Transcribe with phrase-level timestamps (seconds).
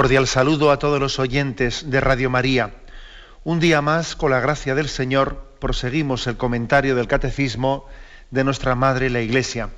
[0.00, 2.70] Cordial saludo a todos los oyentes de Radio María.
[3.44, 7.84] Un día más, con la gracia del Señor, proseguimos el comentario del Catecismo
[8.30, 9.68] de nuestra Madre la Iglesia.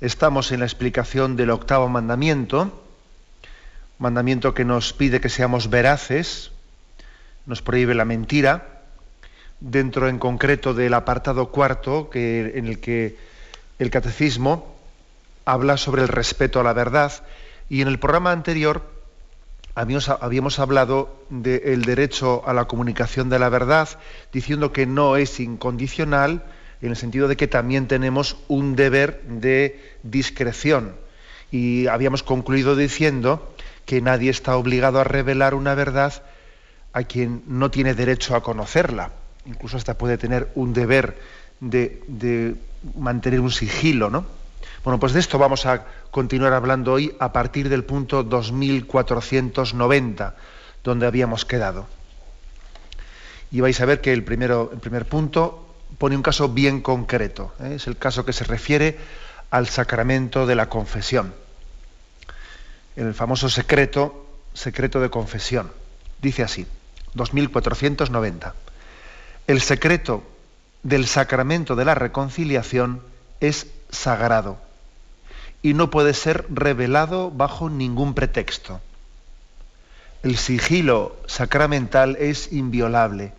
[0.00, 2.86] Estamos en la explicación del octavo mandamiento,
[3.98, 6.50] mandamiento que nos pide que seamos veraces,
[7.44, 8.80] nos prohíbe la mentira,
[9.60, 13.18] dentro en concreto del apartado cuarto, que, en el que
[13.78, 14.74] el Catecismo
[15.44, 17.12] habla sobre el respeto a la verdad,
[17.68, 19.01] y en el programa anterior
[19.74, 23.88] habíamos, hablado del derecho a la comunicación de la verdad,
[24.32, 26.44] diciendo que no es incondicional,
[26.80, 30.96] en el sentido de que también tenemos un deber de discreción.
[31.50, 33.54] Y habíamos concluido diciendo
[33.86, 36.22] que nadie está obligado a revelar una verdad
[36.92, 39.12] a quien no tiene derecho a conocerla.
[39.46, 41.16] Incluso hasta puede tener un deber
[41.60, 42.56] de, de
[42.96, 44.26] mantener un sigilo, ¿no?
[44.84, 50.36] Bueno, pues de esto vamos a continuar hablando hoy a partir del punto 2490,
[50.82, 51.86] donde habíamos quedado.
[53.50, 57.52] Y vais a ver que el, primer punto pone un caso bien concreto.
[57.60, 57.74] ¿eh?
[57.76, 58.98] Es el caso que se refiere
[59.50, 61.34] al sacramento de la confesión.
[62.96, 65.70] El famoso secreto, secreto de confesión.
[66.20, 66.66] Dice así,
[67.14, 68.54] 2490.
[69.46, 70.22] El secreto
[70.82, 73.02] del sacramento de la reconciliación
[73.40, 74.58] es sagrado
[75.62, 78.80] y no puede ser revelado bajo ningún pretexto.
[80.24, 83.32] El sigilo sacramental es inviolable,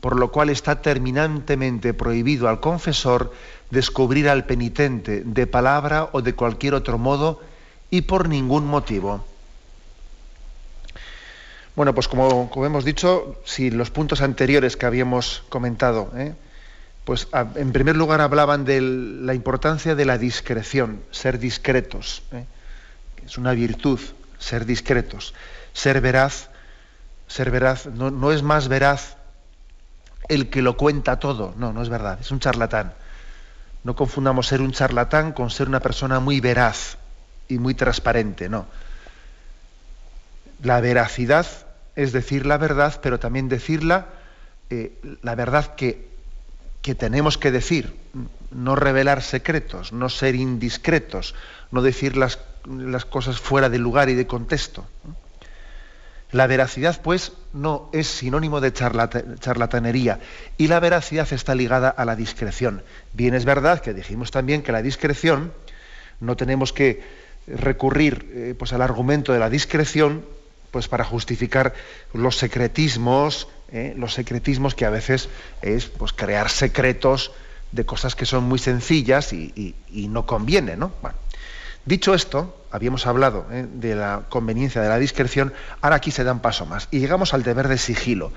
[0.00, 3.32] por lo cual está terminantemente prohibido al confesor
[3.70, 7.40] descubrir al penitente de palabra o de cualquier otro modo
[7.90, 9.24] y por ningún motivo.
[11.74, 16.34] Bueno, pues como, hemos dicho, si los puntos anteriores que habíamos comentado, ¿eh?
[17.08, 22.22] Pues en primer lugar hablaban de la importancia de la discreción, ser discretos.
[22.32, 22.44] ¿eh?
[23.24, 23.98] Es una virtud,
[24.38, 25.32] ser discretos.
[25.72, 26.50] Ser veraz,
[27.26, 29.16] ser veraz, no, es más veraz
[30.28, 32.92] el que lo cuenta todo, no, no es verdad, es un charlatán.
[33.84, 36.98] No confundamos ser un charlatán con ser una persona muy veraz
[37.48, 38.66] y muy transparente, no.
[40.62, 41.46] La veracidad
[41.96, 44.08] es decir la verdad, pero también decirla,
[44.68, 44.92] eh,
[45.22, 46.17] la verdad que
[46.82, 47.94] que tenemos que decir,
[48.50, 51.34] no revelar secretos, no ser indiscretos,
[51.70, 54.86] no decir las, las cosas fuera de lugar y de contexto.
[56.30, 60.20] La veracidad, pues, no es sinónimo de charlatanería
[60.58, 62.82] y la veracidad está ligada a la discreción.
[63.14, 65.52] Bien es verdad que dijimos también que la discreción
[66.20, 67.02] no tenemos que
[67.46, 70.22] recurrir eh, pues, al argumento de la discreción
[70.70, 71.72] pues, para justificar
[72.12, 73.94] los secretismos, ¿eh?
[73.96, 75.28] los secretismos que a veces
[75.62, 77.32] es pues, crear secretos
[77.72, 80.76] de cosas que son muy sencillas y, no conviene.
[80.76, 80.92] ¿no?
[81.84, 83.66] dicho esto, habíamos hablado ¿eh?
[83.70, 87.34] de la conveniencia de la discreción, ahora aquí se da un paso más y llegamos
[87.34, 88.32] al deber de sigilo.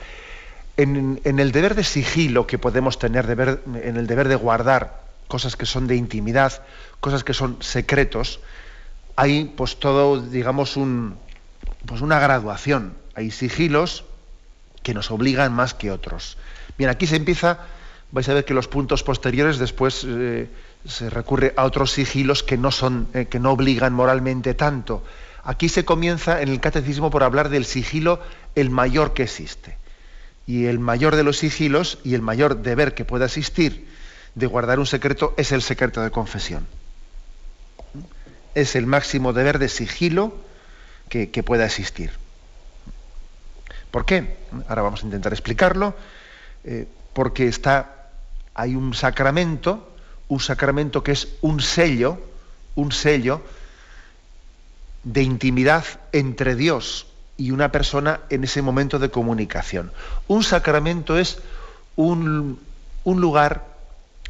[0.78, 5.56] En, el deber de sigilo que podemos tener, deber, en el deber de guardar cosas
[5.56, 6.64] que son de intimidad,
[7.00, 8.40] cosas que son secretos,
[9.16, 11.18] hay pues todo, digamos, un,
[11.86, 12.96] pues una graduación.
[13.16, 14.06] Hay sigilos
[14.84, 16.38] que nos obligan más que otros.
[16.78, 17.60] Bien, aquí se empieza,
[18.12, 20.50] vais a ver que los puntos posteriores después eh,
[20.88, 25.04] se recurre a otros sigilos que no son, eh, que no obligan moralmente tanto.
[25.44, 28.20] Aquí se comienza en el catecismo por hablar del sigilo
[28.56, 29.78] el mayor que existe.
[30.48, 33.88] Y el mayor de los sigilos y el mayor deber que pueda existir
[34.36, 36.68] de guardar un secreto es el secreto de confesión.
[38.56, 40.36] Es el máximo deber de sigilo
[41.10, 42.21] que pueda existir.
[43.92, 44.38] ¿Por qué?
[44.68, 45.94] Ahora vamos a intentar explicarlo.
[46.64, 48.10] Eh, porque está,
[48.54, 49.90] hay un sacramento,
[50.28, 52.20] un sacramento que es un sello,
[52.76, 53.42] un sello
[55.04, 57.08] de intimidad entre Dios
[57.38, 59.92] y una persona en ese momento de comunicación.
[60.28, 61.40] Un sacramento es
[61.96, 62.60] un,
[63.06, 63.66] lugar,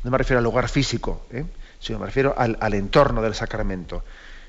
[0.04, 1.46] no me refiero al lugar físico, ¿eh?
[1.80, 4.04] sino me refiero al, al entorno del sacramento.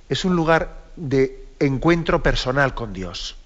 [0.09, 3.37] Es un lugar de encuentro personal con Dios.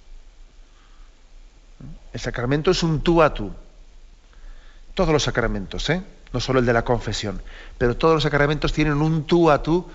[2.17, 3.53] El sacramento es un tú a tú.
[4.95, 6.03] Todos los sacramentos, ¿eh?
[6.33, 7.43] no solo el de la confesión,
[7.77, 9.87] pero todos los sacramentos tienen un tú a tú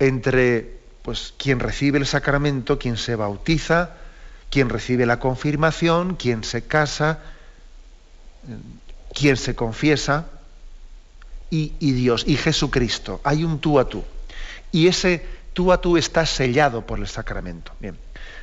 [0.00, 3.90] entre pues quien recibe el sacramento, quien se bautiza,
[4.50, 7.20] quien recibe la confirmación, quien se casa,
[9.14, 10.26] quien se confiesa,
[11.50, 13.20] y, Dios, y Jesucristo.
[13.22, 14.02] Hay un tú a tú.
[14.72, 17.70] Y ese tú a tú está sellado por el sacramento.
[17.78, 17.96] Bien,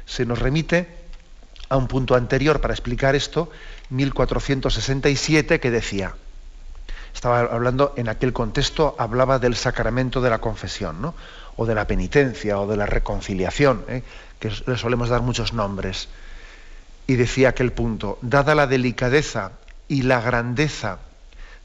[0.05, 1.00] se nos remite
[1.71, 3.49] a un punto anterior para explicar esto,
[3.91, 6.15] 1467, que decía,
[7.13, 11.15] estaba hablando en aquel contexto, hablaba del sacramento de la confesión, ¿no?
[11.55, 14.03] o de la penitencia, o de la reconciliación, ¿eh?
[14.41, 16.09] que le solemos dar muchos nombres.
[17.07, 19.53] Y decía aquel punto, dada la delicadeza
[19.87, 20.99] y la grandeza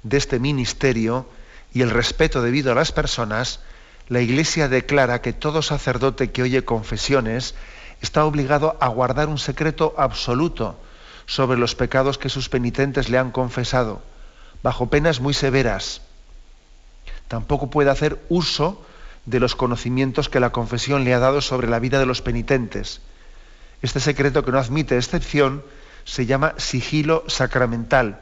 [0.04, 1.26] de este ministerio
[1.74, 3.58] y el respeto debido a las personas,
[4.08, 7.56] la Iglesia declara que todo sacerdote que oye confesiones
[8.00, 10.76] está obligado a guardar un secreto absoluto
[11.26, 14.02] sobre los pecados que sus penitentes le han confesado,
[14.62, 16.02] bajo penas muy severas.
[17.28, 18.84] Tampoco puede hacer uso
[19.24, 23.00] de los conocimientos que la confesión le ha dado sobre la vida de los penitentes.
[23.82, 25.64] Este secreto que no admite excepción
[26.04, 28.20] se llama sigilo sacramental,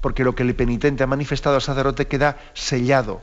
[0.00, 3.20] porque lo que el penitente ha manifestado al sacerdote queda sellado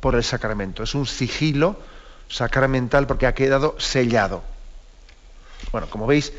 [0.00, 0.84] por el sacramento.
[0.84, 1.76] Es un sigilo
[2.28, 4.42] sacramental porque ha quedado sellado.
[5.72, 6.32] Bueno, como veis,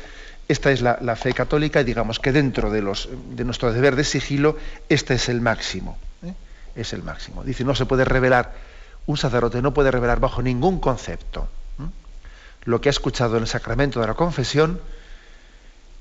[0.48, 4.04] esta es la, fe católica y digamos que dentro de, los, de, nuestro deber de
[4.04, 4.56] sigilo,
[4.88, 5.98] este es el máximo.
[6.24, 6.34] ¿eh?
[6.74, 7.44] Es el máximo.
[7.44, 8.54] Dice, no se puede revelar,
[9.06, 11.48] un sacerdote no puede revelar bajo ningún concepto
[12.64, 14.82] lo que ha escuchado en el sacramento de la confesión,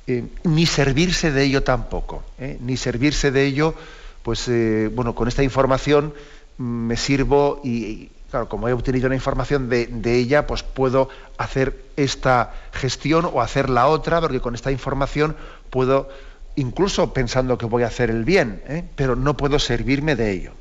[0.07, 2.57] eh, ni servirse de ello tampoco, ¿eh?
[2.59, 3.75] ni servirse de ello,
[4.23, 4.51] pues
[4.93, 6.13] bueno, con esta información
[6.57, 11.85] mm, me sirvo y, claro, como he obtenido la información de, ella, pues puedo hacer
[11.95, 15.35] esta gestión o hacer la otra, porque con esta información
[15.69, 16.09] puedo,
[16.55, 18.83] incluso pensando que voy a hacer el bien, ¿eh?
[18.95, 20.51] pero no puedo servirme de ello.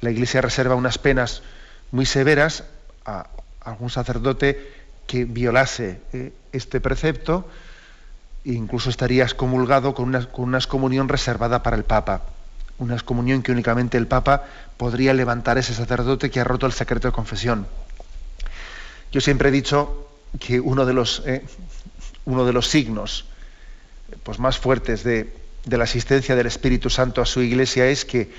[0.00, 1.42] La Iglesia reserva unas penas
[1.90, 2.64] muy severas
[3.04, 3.28] a,
[3.60, 4.72] algún sacerdote
[5.06, 6.32] que violase ¿eh?
[6.52, 7.48] este precepto,
[8.44, 12.22] e incluso estaría excomulgado con una, con una excomunión reservada para el Papa
[12.78, 14.44] una excomunión que únicamente el Papa
[14.76, 17.66] podría levantar ese sacerdote que ha roto el secreto de confesión.
[19.10, 20.08] Yo siempre he dicho
[20.38, 21.44] que uno de los, eh,
[22.24, 23.24] uno de los signos
[24.22, 25.32] pues, más fuertes de,
[25.64, 28.30] la asistencia del Espíritu Santo a su iglesia es que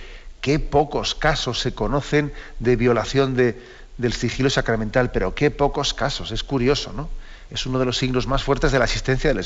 [0.42, 6.44] qué pocos casos se conocen de violación del sigilo sacramental, pero qué pocos casos, es
[6.44, 7.10] curioso, ¿no?
[7.52, 9.46] Es uno de los signos más fuertes de la asistencia de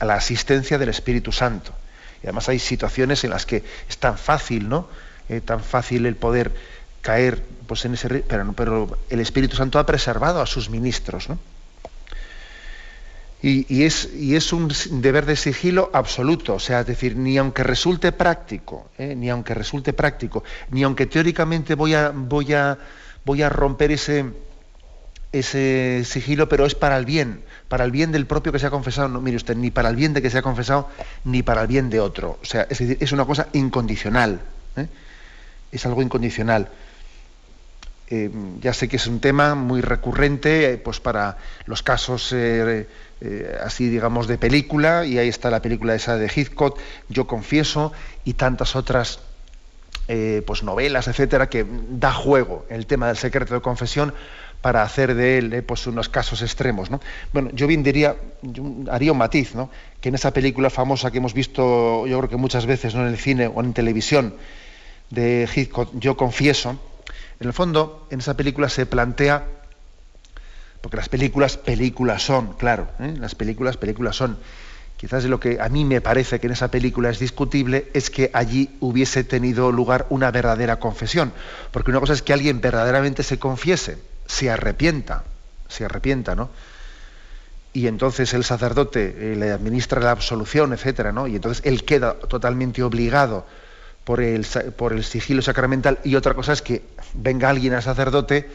[0.00, 1.72] la asistencia del Espíritu Santo.
[2.22, 4.88] Y además hay situaciones en las que es tan fácil, ¿no?
[5.28, 6.52] Eh, tan fácil el poder
[7.00, 8.08] caer pues, en ese...
[8.08, 11.38] Pero, pero el Espíritu Santo ha preservado a sus ministros, ¿no?
[13.42, 14.70] Y, es, y, es, un
[15.00, 19.14] deber de sigilo absoluto, o sea, es decir, ni aunque resulte práctico, ¿eh?
[19.16, 22.76] ni aunque resulte práctico, ni aunque teóricamente voy a, voy a,
[23.24, 24.26] voy a romper ese,
[25.32, 28.70] ese sigilo, pero es para el bien, para el bien del propio que se ha
[28.70, 29.08] confesado.
[29.08, 30.88] No, mire usted, ni para el bien de que se ha confesado,
[31.24, 32.38] ni para el bien de otro.
[32.42, 34.40] O sea, es decir, es una cosa incondicional.
[34.76, 34.86] ¿eh?
[35.70, 36.68] Es algo incondicional.
[38.08, 38.28] Eh,
[38.60, 42.34] ya sé que es un tema muy recurrente, eh, pues para los casos
[43.64, 47.92] así, digamos, de película, y ahí está la película esa de Heathcote, Yo confieso,
[48.24, 49.20] y tantas otras
[50.44, 54.12] pues novelas, etcétera, que da juego el tema del secreto de confesión
[54.60, 56.90] para hacer de él eh, pues unos casos extremos.
[56.90, 57.00] ¿no?
[57.32, 58.16] Bueno, yo diría,
[58.90, 59.70] haría un matiz, ¿no?
[60.00, 63.02] que en esa película famosa que hemos visto, yo creo que muchas veces ¿no?
[63.02, 64.34] en el cine o en televisión,
[65.10, 66.78] de Hitchcock, Yo confieso,
[67.40, 69.44] en el fondo, en esa película se plantea,
[70.80, 73.14] porque las películas, películas son, claro, ¿eh?
[73.18, 74.38] las películas, películas son.
[74.96, 78.30] Quizás lo que a mí me parece que en esa película es discutible es que
[78.34, 81.32] allí hubiese tenido lugar una verdadera confesión.
[81.70, 83.96] Porque una cosa es que alguien verdaderamente se confiese,
[84.30, 85.24] se arrepienta,
[85.68, 86.50] se arrepienta, ¿no?
[87.72, 91.26] Y entonces el sacerdote eh, le administra la absolución, etcétera, ¿no?
[91.26, 93.44] Y entonces él queda totalmente obligado
[94.04, 94.46] por el,
[94.76, 95.98] por el sigilo sacramental.
[96.04, 96.82] Y otra cosa es que
[97.12, 98.48] venga alguien al sacerdote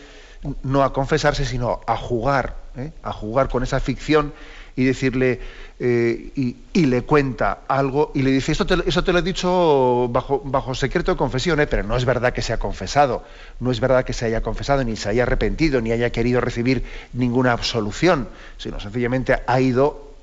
[0.63, 2.91] no a confesarse, sino a jugar, ¿eh?
[3.03, 4.33] a jugar con esa ficción
[4.75, 5.39] y decirle,
[5.79, 10.07] eh, y, le cuenta algo y le dice, Esto te, eso te lo he dicho
[10.09, 11.67] bajo, bajo secreto de confesión, ¿eh?
[11.67, 13.23] pero no es verdad que se ha confesado,
[13.59, 16.83] no es verdad que se haya confesado, ni se haya arrepentido, ni haya querido recibir
[17.13, 18.27] ninguna absolución,
[18.57, 20.13] sino sencillamente ha ido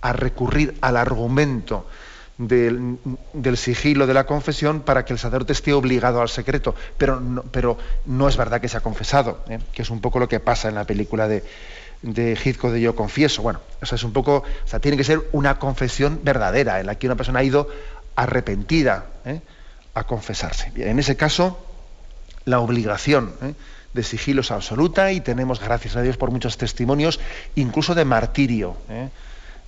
[0.00, 1.86] a recurrir al argumento
[2.38, 2.98] del,
[3.56, 7.78] sigilo de la confesión para que el sacerdote esté obligado al secreto, pero no, pero
[8.06, 9.58] no es verdad que se ha confesado, ¿eh?
[9.72, 11.42] que es un poco lo que pasa en la película de,
[12.02, 13.42] de Hitchcock de Yo Confieso.
[13.42, 16.96] Bueno, eso es un poco, o sea, tiene que ser una confesión verdadera, en la
[16.96, 17.68] que una persona ha ido
[18.14, 19.40] arrepentida ¿eh?
[19.94, 20.72] a confesarse.
[20.76, 21.58] en ese caso,
[22.44, 23.54] la obligación ¿eh?
[23.94, 27.20] de sigilos absoluta y tenemos, gracias a Dios, por muchos testimonios,
[27.54, 28.76] incluso de martirio.
[28.88, 29.08] ¿eh?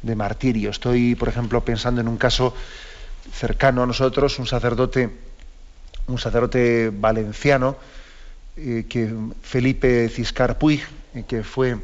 [0.03, 0.71] De martirio.
[0.71, 2.55] Estoy, por ejemplo, pensando en un caso
[3.33, 5.11] cercano a nosotros, un sacerdote,
[6.07, 7.77] un sacerdote valenciano,
[8.57, 10.83] que Felipe Ciscar Puig,
[11.29, 11.79] que fue,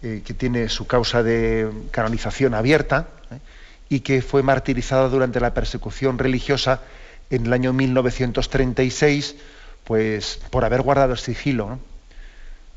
[0.00, 3.08] que tiene su causa de canonización abierta
[3.88, 6.80] y que fue martirizado durante la persecución religiosa
[7.28, 9.36] en el año 1936
[9.84, 11.78] pues por haber guardado el sigilo,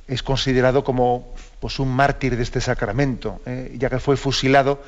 [0.08, 3.76] es considerado como pues, un mártir de este sacramento, ¿eh?
[3.78, 4.82] ya que fue fusilado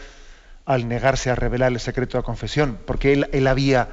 [0.65, 3.89] al negarse a revelar el secreto de la confesión, porque él, había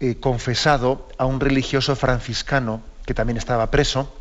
[0.00, 4.14] eh, confesado a un religioso franciscano que también estaba preso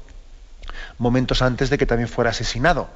[0.97, 2.89] momentos antes de que también fuera asesinado.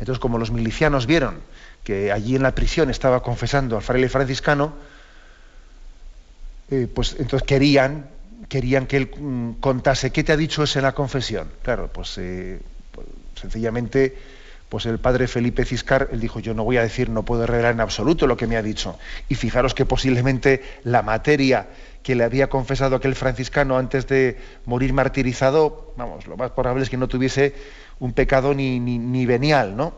[0.00, 1.38] Entonces, como los milicianos vieron
[1.84, 4.72] que allí en la prisión estaba confesando al fraile franciscano,
[6.70, 8.06] eh, pues entonces querían
[8.48, 11.48] querían que él mm, contase qué te ha dicho ese en la confesión.
[11.62, 13.06] Claro, pues, eh, pues,
[13.40, 14.16] sencillamente,
[14.68, 17.72] pues el padre Felipe Ciscar, él dijo, yo no voy a decir, no puedo revelar
[17.74, 18.98] en absoluto lo que me ha dicho.
[19.28, 21.68] Y fijaros que posiblemente la materia
[22.02, 26.90] que le había confesado aquel franciscano antes de morir martirizado, vamos, lo más probable es
[26.90, 27.54] que no tuviese
[28.00, 29.94] un pecado ni, ni, ni venial, ¿no?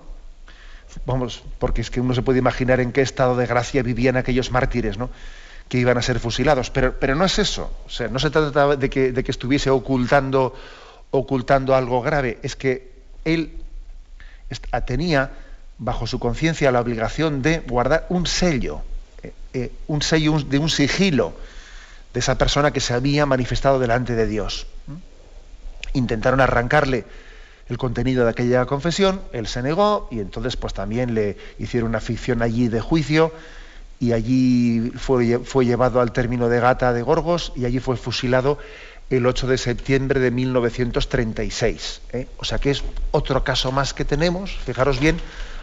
[1.06, 4.50] Vamos, porque es que uno se puede imaginar en qué estado de gracia vivían aquellos
[4.50, 5.08] mártires, ¿no?
[5.72, 6.68] que iban a ser fusilados.
[6.68, 7.74] Pero, pero no es eso.
[7.86, 10.54] O sea, no se trata de que, de que estuviese ocultando,
[11.10, 12.38] ocultando algo grave.
[12.42, 12.92] Es que
[13.24, 13.52] él
[14.86, 15.30] tenía
[15.78, 18.82] bajo su conciencia la obligación de guardar un sello,
[19.22, 21.32] eh, eh, un sello de un sigilo
[22.12, 24.66] de esa persona que se había manifestado delante de Dios.
[25.94, 27.06] Intentaron arrancarle
[27.72, 32.00] el contenido de aquella confesión, él se negó y entonces pues también le hicieron una
[32.00, 33.32] ficción allí de juicio
[33.98, 38.58] y allí fue, fue llevado al término de Gata de Gorgos y allí fue fusilado
[39.08, 42.02] el 8 de septiembre de 1936.
[42.12, 42.28] ¿eh?
[42.36, 45.18] O sea que es otro caso más que tenemos, fijaros bien,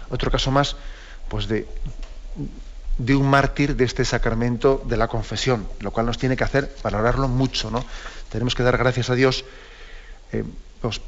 [0.10, 0.78] otro caso más
[1.28, 1.68] pues de,
[2.98, 6.74] de un mártir de este sacramento de la confesión, lo cual nos tiene que hacer
[6.84, 7.70] valorarlo mucho.
[7.70, 7.86] ¿no?
[8.32, 9.46] Tenemos que dar gracias a Dios
[10.32, 10.44] eh,
[10.82, 11.02] pues,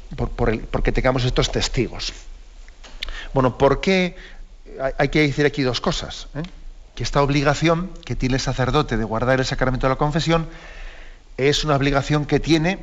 [0.70, 2.12] porque tengamos estos testigos.
[3.32, 4.16] Bueno, ¿por qué?
[4.98, 6.28] Hay, que decir aquí dos cosas.
[6.34, 6.42] ¿eh?
[6.94, 10.46] que esta obligación que tiene el sacerdote de guardar el sacramento de la confesión
[11.36, 12.80] es una obligación que tiene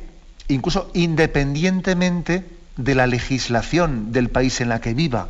[0.48, 2.44] incluso independientemente
[2.76, 5.28] de la legislación del país en la que viva.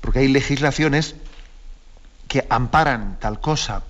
[0.00, 1.14] Porque hay legislaciones
[2.28, 3.82] que amparan tal cosa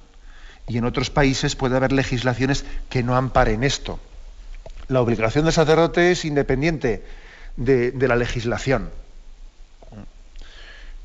[0.69, 3.99] y en otros países puede haber legislaciones que no amparen esto.
[4.91, 7.05] La obligación del sacerdote es independiente
[7.57, 8.91] de, la legislación.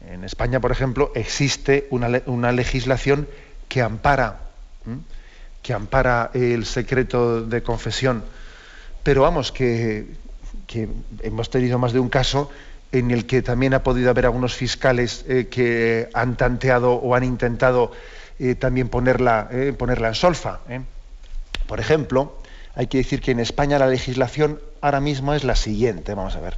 [0.10, 3.28] En España, por ejemplo, existe una, legislación
[3.70, 4.40] que ampara,
[5.62, 8.24] que ampara el secreto de confesión.
[9.04, 10.08] Pero vamos, que,
[11.22, 12.50] hemos tenido más de un caso
[12.92, 17.24] en el que también ha podido haber algunos fiscales eh, que han tanteado o han
[17.24, 17.92] intentado
[18.40, 20.62] eh, también ponerla, eh, ponerla en solfa.
[21.68, 22.40] Por ejemplo,
[22.76, 26.42] hay que decir que en España la legislación ahora mismo es la siguiente, vamos a
[26.42, 26.58] ver.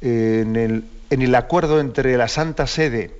[0.00, 0.56] En
[1.10, 3.10] el, acuerdo entre la Santa Sede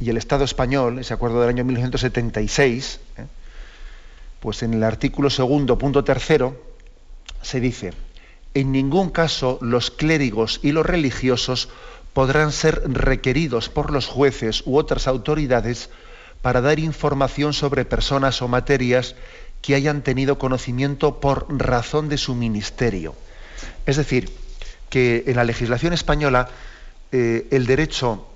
[0.00, 3.26] y el Estado español, ese acuerdo del año 1976, ¿eh?
[4.40, 6.60] pues en el artículo segundo, punto tercero,
[7.42, 7.92] se dice,
[8.54, 11.68] en ningún caso los clérigos y los religiosos
[12.12, 15.90] podrán ser requeridos por los jueces u otras autoridades
[16.42, 19.14] para dar información sobre personas o materias
[19.62, 23.14] que hayan tenido conocimiento por razón de su ministerio.
[23.86, 24.30] Es decir,
[24.90, 26.48] que en la legislación española
[27.12, 28.26] eh, el, derecho,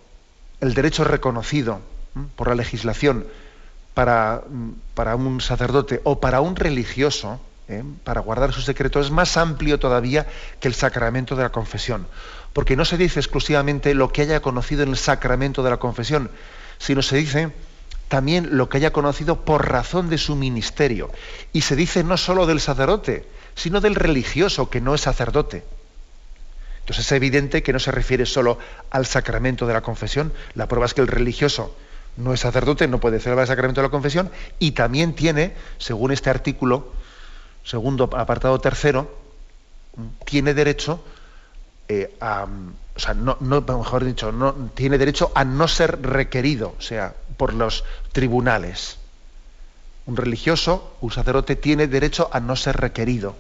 [0.61, 1.81] el derecho reconocido
[2.37, 3.27] por la legislación
[3.95, 4.43] para,
[4.95, 7.85] para, un sacerdote o para un religioso, ¿eh?
[8.05, 10.27] para guardar su secreto, es más amplio todavía
[10.61, 12.07] que el sacramento de la confesión.
[12.53, 16.31] Porque no se dice exclusivamente lo que haya conocido en el sacramento de la confesión,
[16.79, 17.53] sino se dice
[18.13, 21.11] también lo que haya conocido por razón de su ministerio.
[21.55, 25.65] Y se dice no solo del sacerdote, sino del religioso que no es sacerdote.
[26.81, 28.59] Entonces es evidente que no se refiere solo
[28.91, 30.31] al sacramento de la confesión.
[30.53, 31.75] La prueba es que el religioso
[32.19, 36.13] no es sacerdote, no puede celebrar el sacramento de la confesión y también tiene, según
[36.13, 36.93] este artículo,
[37.65, 39.11] segundo apartado tercero,
[40.27, 41.03] tiene derecho
[41.89, 42.47] eh, a,
[42.95, 47.83] o sea, no, mejor dicho, no, tiene derecho a no ser requerido, sea, por los
[48.13, 48.99] tribunales.
[50.07, 53.35] Un religioso, un sacerdote, tiene derecho a no ser requerido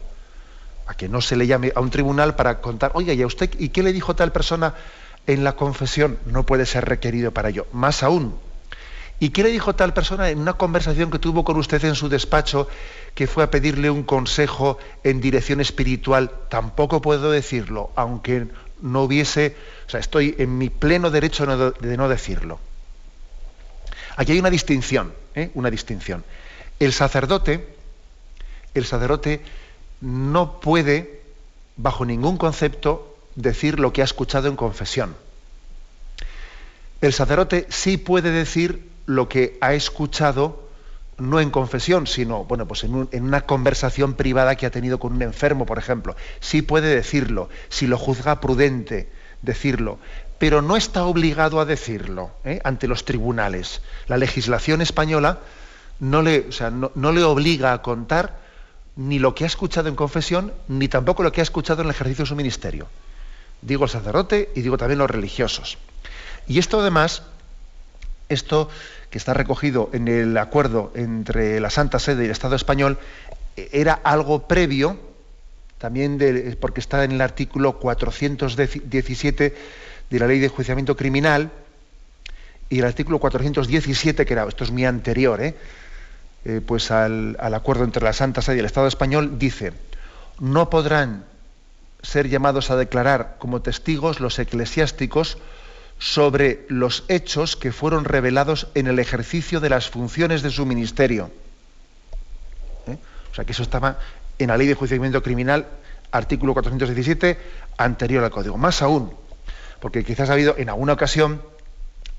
[0.89, 3.51] a que no se le llame a un tribunal para contar, oye, ¿y a usted
[3.61, 4.75] y qué le dijo tal persona
[5.29, 6.19] en la confesión?
[6.27, 7.69] No puede ser requerido para ello.
[7.71, 8.35] Más aún,
[9.21, 12.09] ¿Y qué le dijo tal persona en una conversación que tuvo con usted en su
[12.09, 12.67] despacho,
[13.15, 16.33] que fue a pedirle un consejo en dirección espiritual?
[16.49, 18.49] Tampoco puedo decirlo, aunque
[18.81, 19.55] no hubiese,
[19.87, 22.59] o sea, estoy en mi pleno derecho de no decirlo.
[24.16, 25.50] Aquí hay una distinción, ¿eh?
[25.54, 26.25] una distinción.
[26.78, 27.76] El sacerdote,
[28.75, 29.40] el sacerdote
[30.00, 31.23] no puede,
[31.76, 35.16] bajo ningún concepto, decir lo que ha escuchado en confesión.
[37.00, 40.69] El sacerdote sí puede decir lo que ha escuchado
[41.19, 45.12] no en confesión, sino bueno, pues en, en, una conversación privada que ha tenido con
[45.12, 46.16] un enfermo, por ejemplo.
[46.40, 49.09] Sí puede decirlo, si lo juzga prudente,
[49.42, 49.99] decirlo,
[50.43, 52.59] pero no está obligado a decirlo ¿eh?
[52.65, 53.81] ante los tribunales.
[54.09, 55.39] La legislación española
[56.01, 56.43] no le,
[57.23, 58.41] obliga a contar
[58.97, 61.95] ni lo que ha escuchado en confesión, ni tampoco lo que ha escuchado en el
[61.95, 62.89] ejercicio de su ministerio.
[63.61, 65.79] Digo el sacerdote y digo también los religiosos.
[66.49, 67.23] Y esto además,
[68.29, 68.69] esto
[69.11, 72.99] que está recogido en el acuerdo entre la Santa Sede y el Estado español,
[73.55, 74.99] era algo previo,
[75.79, 76.19] también
[76.61, 79.55] porque está en el artículo 417
[80.12, 81.50] de la Ley de Enjuiciamiento Criminal,
[82.69, 85.57] y el artículo 417, que era, esto es muy anterior, ¿eh?
[86.45, 89.73] Eh, pues al, al acuerdo entre la Santa Sede y el Estado español, dice,
[90.38, 91.25] no podrán
[92.02, 95.38] ser llamados a declarar como testigos los eclesiásticos
[95.99, 101.31] sobre los hechos que fueron revelados en el ejercicio de las funciones de su ministerio.
[102.87, 102.99] ¿Eh?
[103.31, 103.99] O sea que eso estaba
[104.38, 105.69] en la ley de juiciamiento criminal,
[106.11, 107.38] artículo 417,
[107.78, 108.59] anterior al código.
[108.59, 109.22] Más aún,
[109.83, 111.43] porque quizás ha habido en alguna ocasión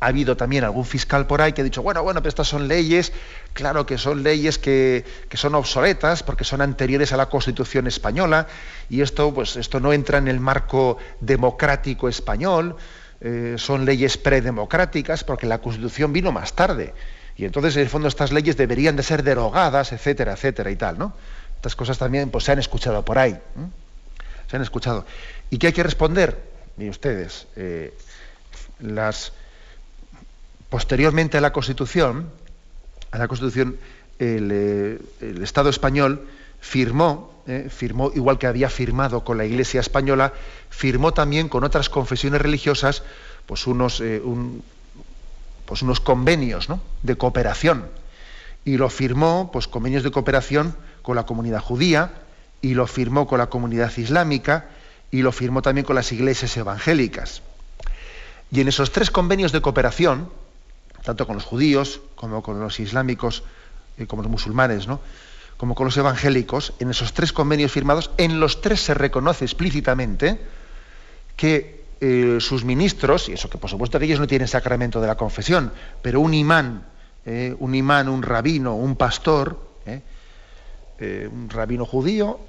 [0.01, 2.67] ha habido también algún fiscal por ahí que ha dicho, bueno, bueno, pero estas son
[2.67, 3.13] leyes,
[3.53, 8.47] claro que son leyes que, son obsoletas porque son anteriores a la Constitución española
[8.89, 12.75] y esto, pues, esto no entra en el marco democrático español,
[13.21, 16.93] eh, son leyes predemocráticas porque la Constitución vino más tarde.
[17.37, 20.99] Y entonces, en el fondo, estas leyes deberían de ser derogadas, etcétera, etcétera y tal,
[20.99, 21.13] ¿no?
[21.55, 23.39] Estas cosas también pues, se han escuchado por ahí.
[24.51, 25.05] Se han escuchado.
[25.49, 26.52] ¿Y qué hay que responder?
[26.77, 27.93] Miren ustedes, eh,
[28.79, 29.31] las,
[30.69, 32.31] posteriormente a la Constitución,
[33.11, 33.77] a la Constitución,
[34.17, 34.99] el, eh,
[35.41, 36.27] Estado español
[36.59, 40.33] firmó eh, firmó, igual que había firmado con la Iglesia española,
[40.69, 43.03] firmó también con otras confesiones religiosas
[43.45, 44.01] pues unos,
[45.65, 46.69] pues unos convenios
[47.01, 47.85] de cooperación.
[48.63, 52.13] Y lo firmó, pues convenios de cooperación con la comunidad judía,
[52.61, 54.69] y lo firmó con la comunidad islámica,
[55.13, 57.43] y lo firmó también con las iglesias evangélicas.
[58.51, 60.27] Y en esos tres convenios de cooperación,
[61.03, 63.43] tanto con los judíos como con los islámicos,
[63.95, 64.99] y como los musulmanes, ¿no?
[65.57, 70.39] como con los evangélicos, en esos tres convenios firmados, en los tres se reconoce explícitamente
[71.35, 75.05] que eh, sus ministros, y eso que por supuesto que ellos no tienen sacramento de
[75.05, 75.71] la confesión,
[76.01, 76.87] pero un imán,
[77.27, 82.39] eh, un imán, un rabino, un pastor, eh, un rabino judío,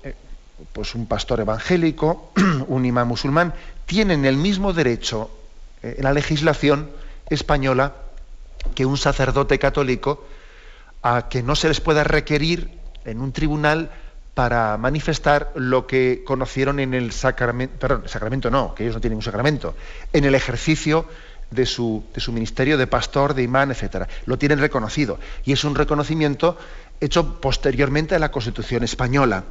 [0.73, 2.33] pues un pastor evangélico,
[2.69, 3.55] un imán musulmán,
[3.87, 5.31] tienen el mismo derecho
[5.83, 6.91] en la legislación
[7.29, 7.95] española
[8.75, 10.27] que un sacerdote católico
[11.03, 12.71] a que no se les pueda requerir
[13.05, 13.91] en un tribunal
[14.33, 19.19] para manifestar lo que conocieron en el sacramento, perdón, sacramento no, que ellos no tienen
[19.19, 19.75] un sacramento,
[20.13, 21.07] en el ejercicio
[21.51, 24.09] de su, de su ministerio de pastor, de imán, etc.
[24.27, 25.21] Lo tienen reconocido.
[25.45, 26.59] Y es un reconocimiento
[27.01, 29.45] hecho posteriormente a la Constitución española.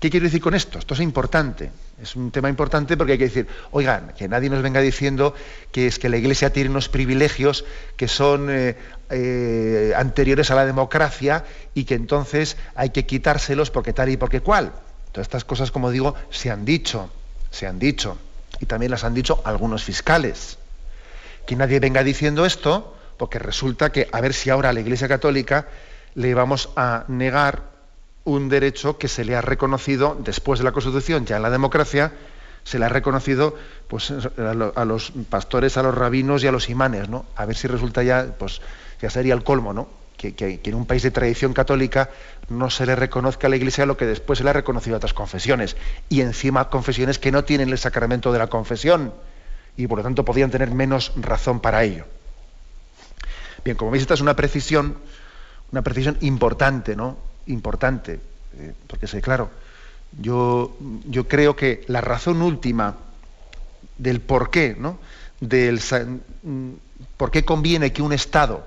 [0.00, 0.78] ¿Qué quiero decir con esto?
[0.78, 1.70] Esto es importante.
[2.02, 5.34] Es un tema importante porque hay que decir, oigan, que nadie nos venga diciendo
[5.72, 7.66] que es que la Iglesia tiene unos privilegios
[7.98, 8.76] que son eh,
[9.10, 14.40] eh, anteriores a la democracia y que entonces hay que quitárselos porque tal y porque
[14.40, 14.72] cual.
[15.12, 17.10] Todas estas cosas, como digo, se han dicho,
[17.50, 18.16] se han dicho.
[18.58, 20.56] Y también las han dicho algunos fiscales.
[21.46, 25.08] Que nadie venga diciendo esto porque resulta que a ver si ahora a la Iglesia
[25.08, 25.68] Católica
[26.14, 27.64] le vamos a negar
[28.24, 32.12] un derecho que se le ha reconocido después de la Constitución, ya en la democracia,
[32.64, 33.56] se le ha reconocido
[33.88, 37.24] pues, a, los pastores, a los rabinos y a los imanes, ¿no?
[37.36, 38.60] A ver si resulta ya, pues
[39.00, 39.88] ya sería el colmo, ¿no?
[40.16, 42.10] Que, que, en un país de tradición católica
[42.50, 44.98] no se le reconozca a la Iglesia lo que después se le ha reconocido a
[44.98, 45.76] otras confesiones.
[46.10, 49.14] Y encima confesiones que no tienen el sacramento de la confesión
[49.78, 52.04] y por lo tanto podían tener menos razón para ello.
[53.64, 54.98] Bien, como veis, esta es una precisión,
[55.72, 57.29] una precisión importante, ¿no?
[57.50, 58.20] Importante,
[58.58, 59.50] eh, porque sé, claro,
[60.18, 62.96] yo, yo creo que la razón última
[63.98, 64.98] del por qué, ¿no?
[65.40, 65.80] Del,
[66.42, 66.70] mm,
[67.16, 68.66] por qué conviene que un Estado,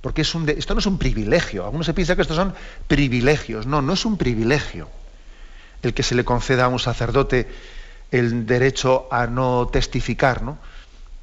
[0.00, 2.54] porque es un esto no es un privilegio, algunos se piensa que estos son
[2.88, 4.88] privilegios, no, no es un privilegio
[5.82, 7.48] el que se le conceda a un sacerdote
[8.10, 10.58] el derecho a no testificar ¿no?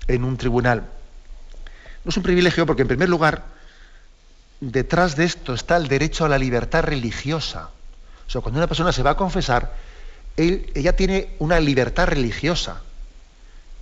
[0.07, 0.87] en un tribunal.
[2.03, 3.43] No es un privilegio porque, en primer lugar,
[4.59, 7.69] detrás de esto está el derecho a la libertad religiosa.
[8.27, 9.73] O sea, cuando una persona se va a confesar,
[10.35, 12.81] ella tiene una libertad religiosa.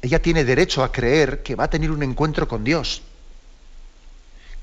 [0.01, 3.01] Ella tiene derecho a creer que va a tener un encuentro con Dios.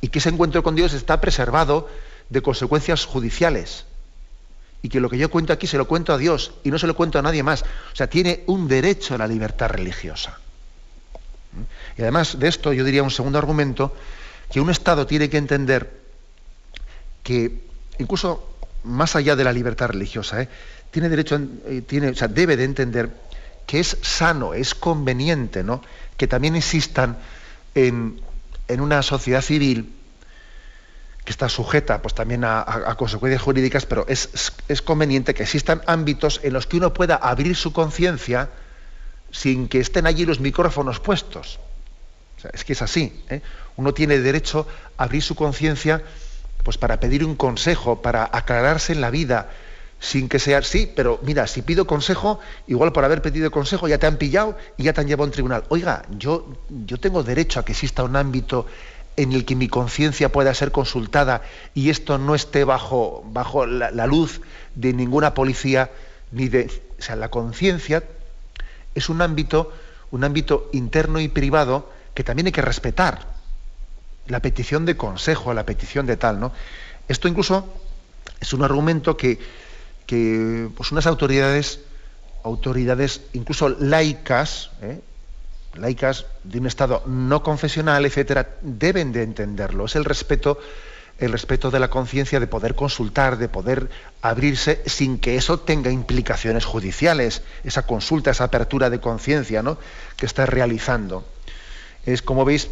[0.01, 1.89] Y que ese encuentro con Dios está preservado
[2.29, 3.87] de consecuencias judiciales.
[4.83, 6.87] Y que lo que yo cuento aquí se lo cuento a Dios y no se
[6.87, 7.63] lo cuento a nadie más.
[7.93, 10.39] O sea, tiene un derecho a la libertad religiosa.
[11.99, 13.95] Y además de esto, yo diría un segundo argumento,
[14.51, 16.02] que un Estado tiene que entender
[17.23, 17.63] que
[17.99, 20.49] incluso más allá de la libertad religiosa, ¿eh?
[20.91, 23.11] tiene derecho, eh, tiene, o sea, debe de entender
[23.67, 25.83] que es sano, es conveniente, ¿no?
[26.17, 27.17] que también existan
[27.75, 28.21] en,
[28.69, 29.93] una sociedad civil
[31.25, 36.41] que está sujeta pues también a, consecuencias jurídicas, pero es, es, conveniente que existan ámbitos
[36.43, 38.49] en los que uno pueda abrir su conciencia
[39.31, 41.61] sin que estén allí los micrófonos puestos.
[42.53, 43.23] es que es así.
[43.29, 43.41] ¿eh?
[43.77, 46.03] Uno tiene derecho a abrir su conciencia
[46.63, 49.51] pues para pedir un consejo, para aclararse en la vida,
[49.99, 53.99] sin que sea sí, pero mira, si pido consejo, igual por haber pedido consejo ya
[53.99, 55.65] te han pillado y ya te han llevado a un tribunal.
[55.69, 56.47] Oiga, yo,
[56.87, 58.67] yo tengo derecho a que exista un ámbito
[59.17, 61.43] en el que mi conciencia pueda ser consultada
[61.75, 64.41] y esto no esté bajo, bajo la, la, luz
[64.75, 65.91] de ninguna policía
[66.33, 66.69] ni de.
[66.99, 68.03] O sea, la conciencia
[68.95, 69.73] es un ámbito,
[70.11, 73.32] un ámbito interno y privado que también hay que respetar
[74.27, 76.53] la petición de consejo, la petición de tal, ¿no?
[77.09, 77.69] Esto incluso
[78.41, 79.39] es un argumento que,
[80.77, 81.81] pues unas autoridades,
[82.43, 85.01] autoridades incluso laicas, ¿eh?
[85.75, 89.87] laicas de un Estado no confesional, etcétera, deben de entenderlo.
[89.87, 90.59] Es el respeto,
[91.19, 93.89] el respeto de la conciencia de poder consultar, de poder
[94.21, 99.79] abrirse sin que eso tenga implicaciones judiciales, esa consulta, esa apertura de conciencia ¿no?
[100.17, 101.25] que está realizando.
[102.05, 102.69] Es como veis,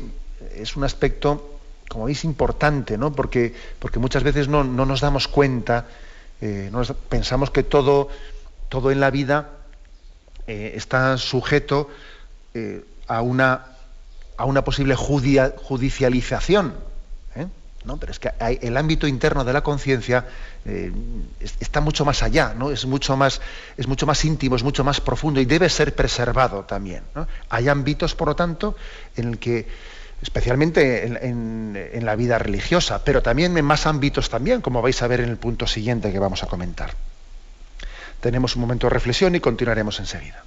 [0.55, 3.13] es un aspecto, como veis, importante, ¿no?
[3.13, 5.87] porque, porque muchas veces no, nos damos cuenta,
[6.41, 6.71] eh,
[7.09, 8.09] pensamos que todo,
[8.69, 9.51] todo en la vida
[10.47, 11.91] eh, está sujeto
[12.55, 13.67] eh, a, una,
[14.37, 16.91] a una posible judicialización.
[17.83, 17.97] ¿no?
[17.97, 20.27] Pero es que el ámbito interno de la conciencia
[21.61, 22.71] está mucho más allá, ¿no?
[22.71, 23.41] es, mucho más,
[23.79, 27.05] es mucho más íntimo, es mucho más profundo y debe ser preservado también.
[27.49, 28.77] Hay ámbitos, por lo tanto,
[29.17, 29.67] en el que
[30.23, 35.21] especialmente en, la vida religiosa, pero también en más ámbitos también, como vais a ver
[35.21, 36.93] en el punto siguiente que vamos a comentar.
[38.21, 40.45] Tenemos un momento de reflexión y continuaremos enseguida.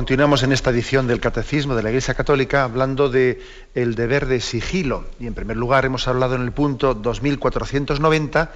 [0.00, 3.38] Continuamos en esta edición del Catecismo de la Iglesia Católica hablando de
[3.74, 5.04] el deber de sigilo.
[5.20, 8.50] Y en primer lugar hemos hablado en el punto 2490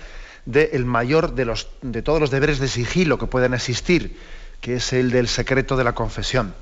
[0.47, 4.19] del mayor de, los, de todos los deberes de sigilo que pueden existir,
[4.63, 6.55] que es el del secreto de la confesión.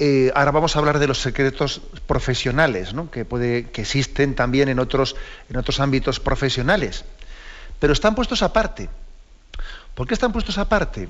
[0.00, 3.26] Eh, ahora vamos a hablar de los secretos profesionales, que,
[3.70, 5.14] que existen también en otros,
[5.48, 7.04] en otros ámbitos profesionales.
[7.78, 8.88] Pero están puestos aparte.
[9.94, 11.08] ¿Por qué están puestos aparte?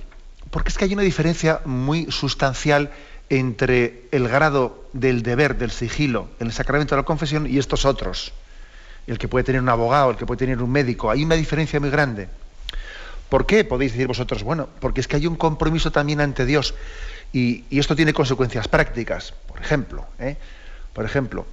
[0.50, 2.90] Porque es que hay una diferencia muy sustancial
[3.28, 7.84] entre el grado del deber, del sigilo, en el sacramento de la confesión y estos
[7.84, 8.32] otros.
[9.06, 11.10] El que puede tener un abogado, el que puede tener un médico.
[11.10, 12.28] Hay una diferencia muy grande.
[13.28, 13.64] ¿Por qué?
[13.64, 16.74] Podéis decir vosotros, bueno, porque es que hay un compromiso también ante Dios
[17.32, 19.34] y, esto tiene consecuencias prácticas.
[19.46, 20.36] Por ejemplo, ¿eh?
[20.94, 21.46] por ejemplo,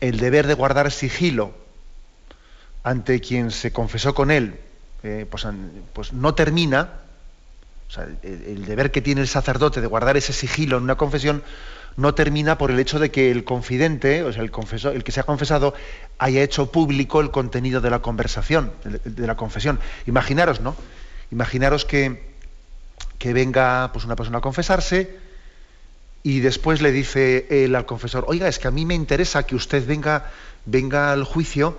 [0.00, 1.54] el deber de guardar sigilo
[2.82, 4.60] ante quien se confesó con él,
[5.02, 5.46] eh, pues,
[5.94, 7.05] pues no termina
[8.22, 11.42] el, deber que tiene el sacerdote de guardar ese sigilo en una confesión
[11.96, 14.50] no termina por el hecho de que el confidente, o sea, el,
[14.94, 15.74] el que se ha confesado,
[16.18, 19.80] haya hecho público el contenido de la conversación, de, la confesión.
[20.06, 20.76] Imaginaros, ¿no?
[21.30, 22.34] Imaginaros que,
[23.18, 25.16] que venga pues, una persona a confesarse
[26.22, 29.56] y después le dice él al confesor, oiga, es que a mí me interesa que
[29.56, 30.30] usted venga,
[30.66, 31.78] venga al juicio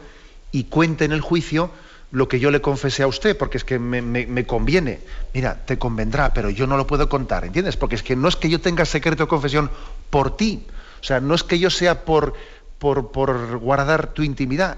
[0.51, 1.69] y cuente en el juicio
[2.11, 4.99] lo que yo le confesé a usted, porque es que me, conviene.
[5.33, 7.77] Mira, te convendrá, pero yo no lo puedo contar, ¿entiendes?
[7.77, 9.69] Porque es que no es que yo tenga secreto de confesión
[10.09, 10.65] por ti.
[11.01, 12.33] O sea, no es que yo sea por,
[12.79, 14.77] por, por guardar tu intimidad.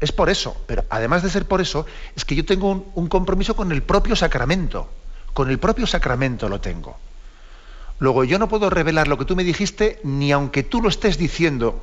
[0.00, 0.56] Es por eso.
[0.66, 3.82] Pero además de ser por eso, es que yo tengo un, un compromiso con el
[3.82, 4.88] propio sacramento.
[5.32, 6.96] Con el propio sacramento lo tengo.
[8.00, 11.16] Luego, yo no puedo revelar lo que tú me dijiste ni aunque tú lo estés
[11.16, 11.82] diciendo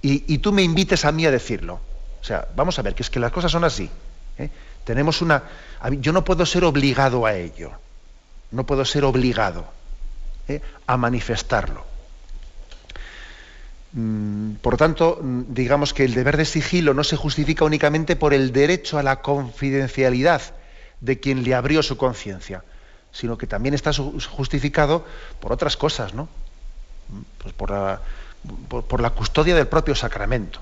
[0.00, 1.80] y, tú me invites a mí a decirlo.
[2.20, 3.90] O sea, vamos a ver, que es que las cosas son así.
[4.38, 4.50] ¿eh?
[4.84, 5.42] Tenemos una.
[6.00, 7.72] Yo no puedo ser obligado a ello.
[8.50, 9.66] No puedo ser obligado
[10.48, 10.62] ¿eh?
[10.86, 11.84] a manifestarlo.
[13.92, 18.34] Mm, por tanto, mm, digamos que el deber de sigilo no se justifica únicamente por
[18.34, 20.42] el derecho a la confidencialidad
[21.00, 22.64] de quien le abrió su conciencia,
[23.12, 25.06] sino que también está justificado
[25.40, 26.24] por otras cosas, ¿no?
[27.08, 28.00] Mm, pues por la,
[28.68, 30.60] por, la custodia del propio sacramento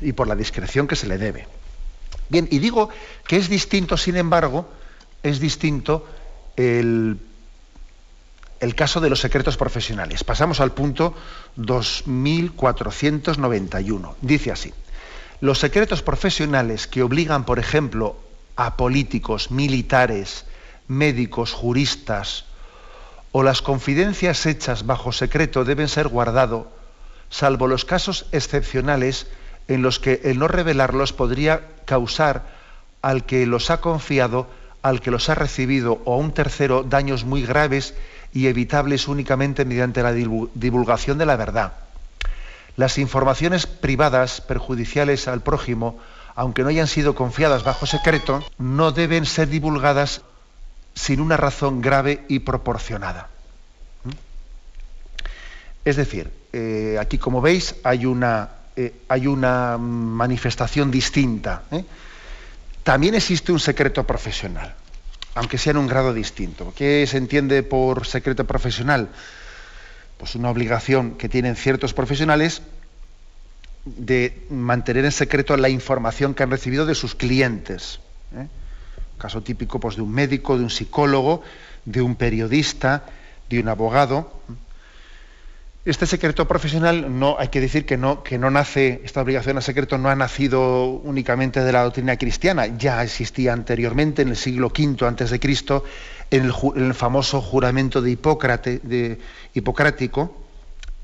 [0.00, 1.46] y por la discreción que se le debe.
[2.28, 2.90] Bien, y digo
[3.26, 4.68] que es distinto, sin embargo,
[5.22, 6.06] es distinto
[6.56, 7.18] el,
[8.60, 10.24] el caso de los secretos profesionales.
[10.24, 11.14] Pasamos al punto
[11.56, 14.16] 2491.
[14.20, 14.74] Dice así,
[15.40, 18.16] los secretos profesionales que obligan, por ejemplo,
[18.56, 20.44] a políticos, militares,
[20.88, 22.44] médicos, juristas,
[23.30, 26.66] o las confidencias hechas bajo secreto deben ser guardados,
[27.30, 29.26] salvo los casos excepcionales
[29.68, 32.42] en los que el no revelarlos podría causar
[33.02, 34.48] al que los ha confiado,
[34.82, 37.94] al que los ha recibido o a un tercero daños muy graves
[38.32, 41.72] y evitables únicamente mediante la divulgación de la verdad.
[42.76, 45.98] Las informaciones privadas perjudiciales al prójimo,
[46.34, 50.22] aunque no hayan sido confiadas bajo secreto, no deben ser divulgadas
[50.94, 53.28] sin una razón grave y proporcionada.
[54.04, 54.10] ¿Mm?
[55.84, 61.64] Es decir, eh, aquí como veis hay una, eh, hay una manifestación distinta.
[61.72, 61.84] ¿eh?
[62.84, 64.72] También existe un secreto profesional,
[65.34, 66.72] aunque sea en un grado distinto.
[66.76, 69.08] ¿Qué se entiende por secreto profesional?
[70.16, 72.62] Pues una obligación que tienen ciertos profesionales
[73.84, 77.98] de mantener en secreto la información que han recibido de sus clientes.
[79.18, 81.42] Caso típico pues, de un médico, de un psicólogo,
[81.84, 83.06] de un periodista,
[83.50, 84.40] de un abogado.
[85.88, 89.62] Este secreto profesional no hay que decir que no, que no nace, esta obligación a
[89.62, 94.66] secreto no ha nacido únicamente de la doctrina cristiana, ya existía anteriormente, en el siglo
[94.66, 95.84] V antes de Cristo,
[96.30, 99.18] en el, famoso juramento de, Hipócrate, de
[99.54, 100.36] hipocrático,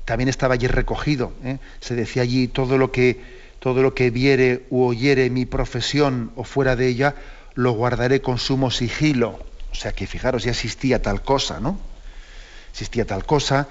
[0.05, 1.33] también estaba allí recogido.
[1.43, 1.57] ¿eh?
[1.79, 3.19] Se decía allí todo lo que
[3.57, 7.15] todo lo que viere u oyere mi profesión o fuera de ella,
[7.55, 9.39] lo guardaré con sumo sigilo.
[9.71, 11.79] O sea que fijaros, ya existía tal cosa, ¿no?
[12.71, 13.67] Existía tal cosa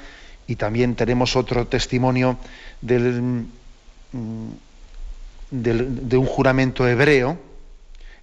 [0.47, 2.39] y también tenemos otro testimonio
[2.83, 3.43] mm,
[5.51, 7.39] de un juramento hebreo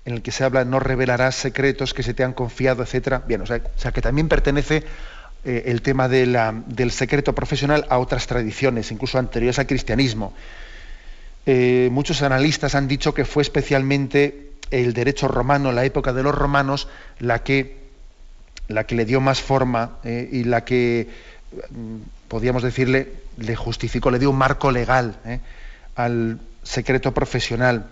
[0.06, 3.24] en el que se habla no revelarás secretos que se te han confiado, etcétera.
[3.28, 4.84] Bien, o sea, que también pertenece
[5.46, 10.34] eh, el tema del secreto profesional a otras tradiciones, incluso anteriores al cristianismo.
[11.46, 16.34] Eh, muchos analistas han dicho que fue especialmente el derecho romano, la época de los
[16.34, 16.88] romanos,
[17.20, 17.78] la que,
[18.68, 21.10] la que le dio más forma eh, y la que,
[22.28, 25.40] podríamos decirle, le justificó, le dio un marco legal eh,
[25.96, 27.88] al secreto profesional.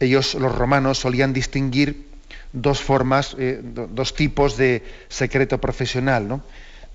[0.00, 2.06] Ellos, los romanos, solían distinguir
[2.52, 6.28] dos formas, eh, dos tipos de secreto profesional.
[6.28, 6.42] ¿no?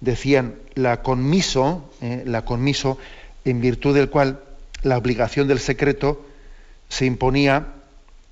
[0.02, 1.94] Decían la conmiso,
[2.26, 2.98] la conmiso,
[3.46, 4.40] en virtud del cual
[4.84, 6.26] la obligación del secreto
[6.90, 7.68] se imponía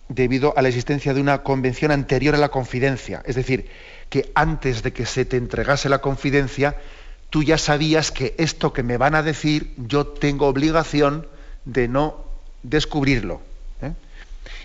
[0.10, 3.22] debido a la existencia de una convención anterior a la confidencia.
[3.26, 3.68] Es decir,
[4.10, 6.76] que antes de que se te entregase la confidencia,
[7.30, 11.28] tú ya sabías que esto que me van a decir, yo tengo obligación
[11.66, 12.26] de no
[12.64, 13.42] descubrirlo.
[13.82, 13.94] ¿eh?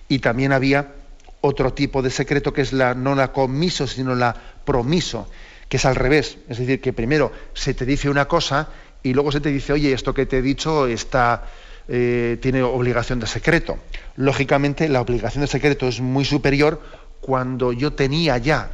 [0.08, 0.92] Y también había
[1.40, 5.28] otro tipo de secreto que es la, no la comiso, sino la promiso,
[5.68, 6.38] que es al revés.
[6.48, 8.68] Es decir, que primero se te dice una cosa
[9.02, 11.44] y luego se te dice, oye, esto que te he dicho está
[11.86, 13.78] eh, tiene obligación de secreto.
[14.16, 16.80] Lógicamente, la obligación de secreto es muy superior
[17.20, 18.70] cuando yo tenía ya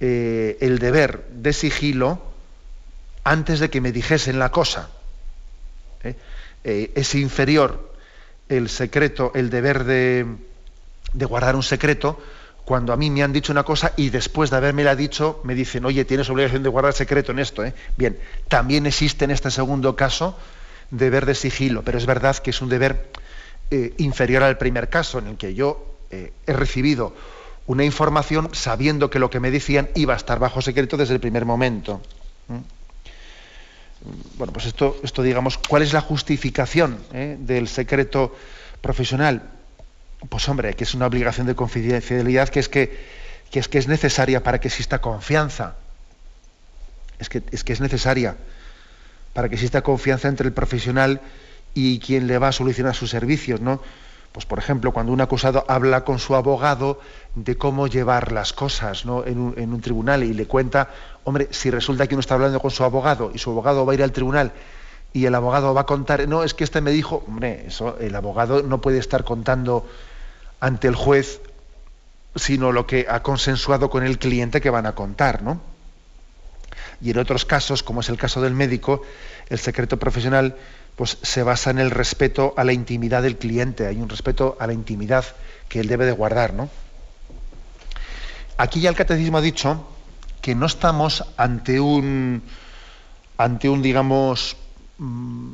[0.00, 2.29] eh, el deber de sigilo
[3.24, 4.90] antes de que me dijesen la cosa.
[6.04, 6.16] ¿eh?
[6.62, 7.94] es inferior
[8.48, 10.26] el secreto, el deber de,
[11.12, 12.20] de guardar un secreto,
[12.64, 15.84] cuando a mí me han dicho una cosa y después de haberme dicho me dicen,
[15.84, 17.64] oye, tienes obligación de guardar secreto en esto.
[17.96, 20.36] Bien, también existe en este segundo caso
[20.90, 23.10] deber de sigilo, pero es verdad que es un deber
[23.70, 27.14] eh, inferior al primer caso, en el que yo eh, he recibido
[27.66, 31.20] una información sabiendo que lo que me decían iba a estar bajo secreto desde el
[31.20, 32.00] primer momento.
[34.38, 38.34] Bueno, pues esto, esto digamos, ¿cuál es la justificación eh, del secreto
[38.80, 39.42] profesional?
[40.28, 42.98] pues hombre, que es una obligación de confidencialidad que es que,
[43.52, 45.76] es que es necesaria para que exista confianza.
[47.18, 48.36] Es que, es que es necesaria
[49.32, 51.20] para que exista confianza entre el profesional
[51.74, 53.80] y quien le va a solucionar sus servicios, ¿no?
[54.32, 57.00] Pues por ejemplo, cuando un acusado habla con su abogado
[57.34, 59.26] de cómo llevar las cosas ¿no?
[59.26, 60.90] en un tribunal y le cuenta,
[61.24, 63.94] hombre, si resulta que uno está hablando con su abogado y su abogado va a
[63.94, 64.52] ir al tribunal
[65.12, 68.14] y el abogado va a contar, no, es que este me dijo, hombre, eso, el
[68.14, 69.86] abogado no puede estar contando
[70.60, 71.40] ante el juez
[72.36, 75.60] sino lo que ha consensuado con el cliente que van a contar, ¿no?
[77.00, 79.02] Y en otros casos, como es el caso del médico,
[79.48, 80.56] el secreto profesional
[80.96, 84.66] pues se basa en el respeto a la intimidad del cliente, hay un respeto a
[84.66, 85.24] la intimidad
[85.68, 86.68] que él debe de guardar, ¿no?
[88.58, 89.86] Aquí ya el catecismo ha dicho
[90.40, 92.42] que no estamos ante un
[93.36, 94.56] ante un digamos
[94.98, 95.50] mm,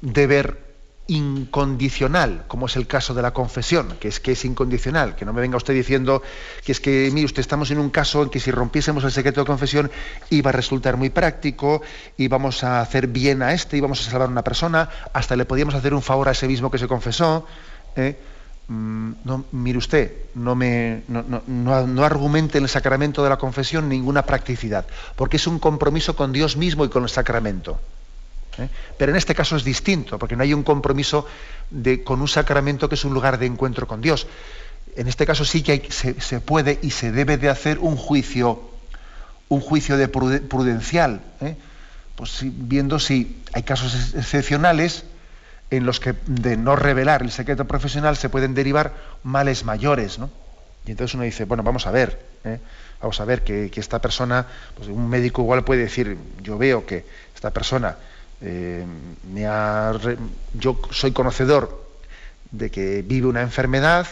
[0.00, 0.64] deber
[1.06, 5.34] incondicional, como es el caso de la confesión, que es que es incondicional, que no
[5.34, 6.22] me venga usted diciendo
[6.64, 9.40] que es que, mire usted, estamos en un caso en que si rompiésemos el secreto
[9.40, 9.90] de confesión
[10.30, 11.82] iba a resultar muy práctico,
[12.16, 15.74] íbamos a hacer bien a este, íbamos a salvar a una persona, hasta le podíamos
[15.74, 17.46] hacer un favor a ese mismo que se confesó.
[17.96, 18.16] ¿eh?
[18.66, 24.24] Mm, no, mire usted, no, me, no, argumente en el sacramento de la confesión ninguna
[24.24, 27.78] practicidad, porque es un compromiso con Dios mismo y con el sacramento.
[28.58, 28.68] ¿eh?
[28.96, 31.26] Pero en este caso es distinto, porque no hay un compromiso
[32.04, 34.26] con un sacramento que es un lugar de encuentro con Dios.
[34.96, 38.62] En este caso sí que se, puede y se debe de hacer un juicio,
[39.48, 41.56] un juicio de prudencial, ¿eh?
[42.16, 45.04] pues viendo si hay casos excepcionales
[45.76, 50.30] en los que de no revelar el secreto profesional se pueden derivar males mayores, ¿no?
[50.86, 52.58] Y entonces uno dice, bueno, vamos a ver, ¿eh?
[53.00, 57.04] vamos a ver que, esta persona, pues un médico igual puede decir, yo veo que
[57.34, 57.96] esta persona
[58.40, 58.84] eh,
[59.32, 59.42] me
[60.54, 61.84] yo soy conocedor
[62.50, 64.06] de que vive una enfermedad,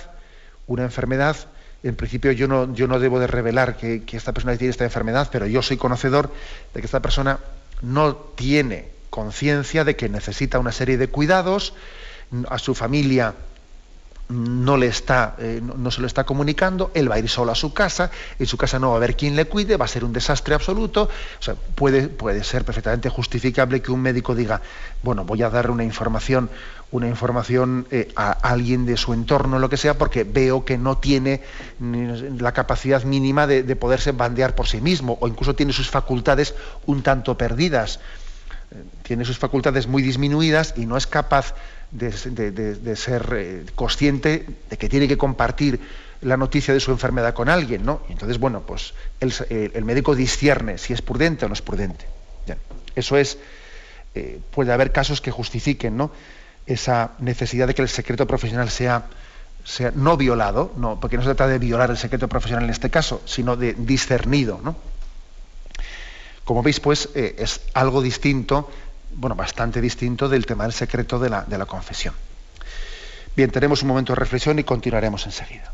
[0.67, 1.37] una enfermedad,
[1.83, 5.29] en principio yo no, yo no debo de revelar que, esta persona tiene esta enfermedad,
[5.31, 6.33] pero yo soy conocedor
[6.73, 7.39] de que esta persona
[7.83, 11.75] no tiene conciencia de que necesita una serie de cuidados,
[12.49, 13.35] a su familia
[14.33, 17.55] no le está, eh, no, se lo está comunicando, él va a ir solo a
[17.55, 20.03] su casa, en su casa no va a haber quien le cuide, va a ser
[20.03, 21.11] un desastre absoluto.
[21.39, 24.63] O sea, puede, puede ser perfectamente justificable que un médico diga,
[25.03, 26.49] bueno, voy a dar una información,
[26.91, 30.97] una información eh, a alguien de su entorno, lo que sea, porque veo que no
[30.97, 31.43] tiene
[31.81, 36.55] la capacidad mínima de, de poderse bandear por sí mismo, o incluso tiene sus facultades
[36.87, 38.01] un tanto perdidas,
[39.03, 41.55] tiene sus facultades muy disminuidas y no es capaz
[41.91, 45.81] de, ser eh, consciente de que tiene que compartir
[46.23, 48.03] la noticia de su enfermedad con alguien, ¿no?
[48.09, 52.07] Y entonces, bueno, pues el, médico discierne si es prudente o no es prudente.
[52.95, 53.39] Eso es,
[54.15, 56.13] eh, puede haber casos que justifiquen, ¿no?
[56.67, 59.07] Esa necesidad de que el secreto profesional sea,
[59.65, 62.91] sea no violado, no, porque no se trata de violar el secreto profesional en este
[62.91, 64.77] caso, sino de discernido, ¿no?
[66.45, 68.69] Como veis, pues es algo distinto
[69.15, 72.15] bueno, bastante distinto del tema del secreto de la, de la confesión.
[73.37, 75.73] Bien, tenemos un momento de reflexión y continuaremos enseguida.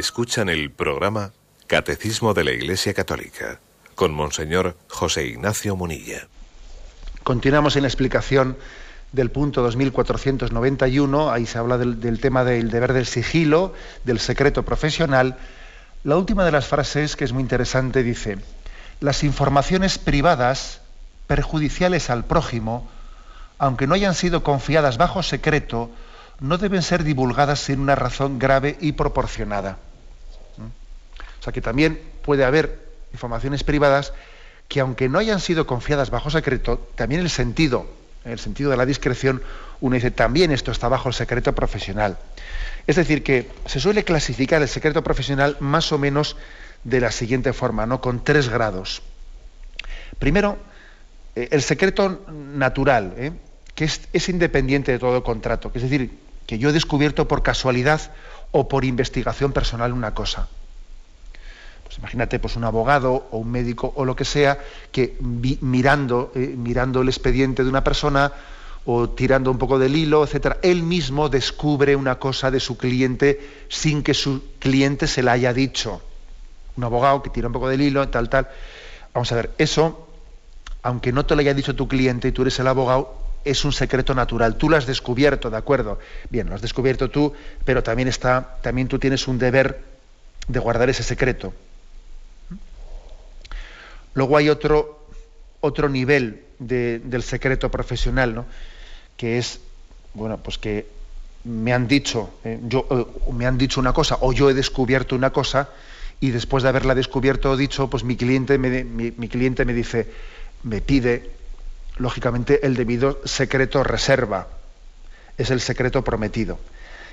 [0.00, 1.32] Escuchan el programa
[1.66, 3.60] Catecismo de la Iglesia Católica
[3.94, 6.26] con Monseñor José Ignacio Munilla.
[7.22, 8.56] Continuamos en la explicación
[9.12, 13.74] del punto 2491, ahí se habla del, tema del deber del sigilo,
[14.04, 15.36] del secreto profesional.
[16.02, 18.38] La última de las frases, que es muy interesante, dice,
[19.00, 20.80] las informaciones privadas
[21.26, 22.88] perjudiciales al prójimo,
[23.58, 25.90] aunque no hayan sido confiadas bajo secreto,
[26.40, 29.76] no deben ser divulgadas sin una razón grave y proporcionada.
[31.40, 32.78] O sea que también puede haber
[33.12, 34.12] informaciones privadas
[34.68, 37.86] que aunque no hayan sido confiadas bajo secreto, también el sentido,
[38.24, 39.42] el sentido de la discreción,
[39.80, 42.18] uno dice, también esto está bajo el secreto profesional.
[42.86, 46.36] Es decir, que se suele clasificar el secreto profesional más o menos
[46.84, 48.00] de la siguiente forma, ¿no?
[48.00, 49.02] Con tres grados.
[50.18, 50.58] Primero,
[51.34, 53.32] eh, el secreto natural, ¿eh?
[53.74, 56.10] que es, es, independiente de todo contrato, es decir,
[56.46, 58.12] que yo he descubierto por casualidad
[58.52, 60.48] o por investigación personal una cosa.
[61.90, 64.60] Pues imagínate pues un abogado o un médico o lo que sea
[64.92, 68.32] que mirando, eh, mirando el expediente de una persona
[68.84, 73.64] o tirando un poco del hilo, etcétera, él mismo descubre una cosa de su cliente
[73.68, 76.00] sin que su cliente se la haya dicho.
[76.76, 78.46] Un abogado que tira un poco del hilo, tal, tal.
[79.12, 80.06] Vamos a ver, eso,
[80.82, 83.72] aunque no te lo haya dicho tu cliente y tú eres el abogado, es un
[83.72, 84.54] secreto natural.
[84.54, 85.98] Tú lo has descubierto, ¿de acuerdo?
[86.28, 87.32] Bien, lo has descubierto tú,
[87.64, 89.82] pero también está, también tú tienes un deber
[90.46, 91.52] de guardar ese secreto.
[94.14, 95.06] Luego hay otro,
[95.60, 98.44] otro nivel del secreto profesional, ¿no?
[99.16, 99.60] que es,
[100.14, 100.86] bueno, pues que
[101.44, 105.14] me han dicho, eh, yo, eh, me han dicho una cosa o yo he descubierto
[105.16, 105.70] una cosa
[106.20, 110.06] y después de haberla descubierto o dicho, pues mi cliente me, mi cliente me dice,
[110.64, 111.30] me pide
[111.96, 114.48] lógicamente el debido secreto reserva,
[115.38, 116.58] es el secreto prometido.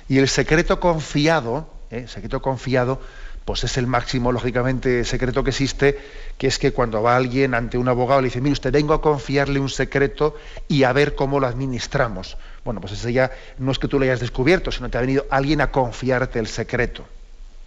[0.08, 2.06] Y el secreto confiado, ¿eh?
[2.08, 3.00] secreto confiado,
[3.48, 5.98] pues es el máximo, lógicamente, secreto que existe,
[6.36, 9.00] que es que cuando va alguien ante un abogado le dice, mire, usted vengo a
[9.00, 10.36] confiarle un secreto
[10.68, 12.36] y a ver cómo lo administramos.
[12.62, 15.24] Bueno, pues ese ya no es que tú lo hayas descubierto, sino que ha venido
[15.30, 17.06] alguien a confiarte el secreto.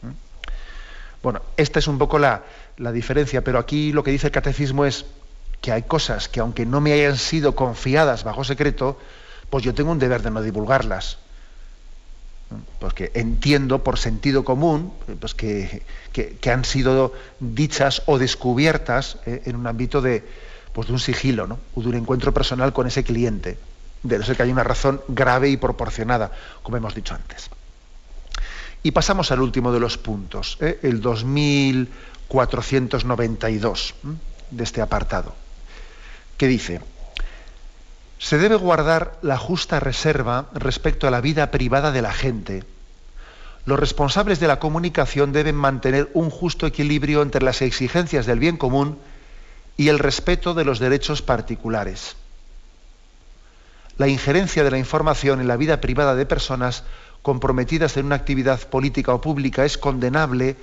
[0.03, 0.11] ¿Mm?
[1.23, 2.43] Bueno, esta es un poco la
[2.93, 5.07] diferencia, pero aquí lo que dice el catecismo es,
[5.61, 8.99] que hay cosas que aunque no me hayan sido confiadas bajo secreto,
[9.49, 11.17] pues yo tengo un deber de no divulgarlas.
[12.80, 15.84] Porque entiendo por sentido común pues que,
[16.52, 20.26] han sido dichas o descubiertas eh, en un ámbito de,
[20.74, 21.60] pues de un sigilo, ¿no?
[21.76, 23.58] o de un encuentro personal con ese cliente.
[24.04, 26.32] De no ser que hay una razón grave y proporcionada,
[26.64, 27.49] como hemos dicho antes.
[28.84, 30.80] Y pasamos al último de los puntos, ¿eh?
[30.82, 33.93] el 2492
[34.49, 35.36] de este apartado
[36.41, 36.82] que dice,
[38.22, 42.63] se debe guardar la justa reserva respecto a la vida privada de la gente.
[43.65, 48.57] Los responsables de la comunicación deben mantener un justo equilibrio entre las exigencias del bien
[48.57, 48.99] común
[49.76, 52.15] y el respeto de los derechos particulares.
[53.97, 56.84] La injerencia de la información en la vida privada de personas
[57.24, 60.57] comprometidas en una actividad política o pública es condenable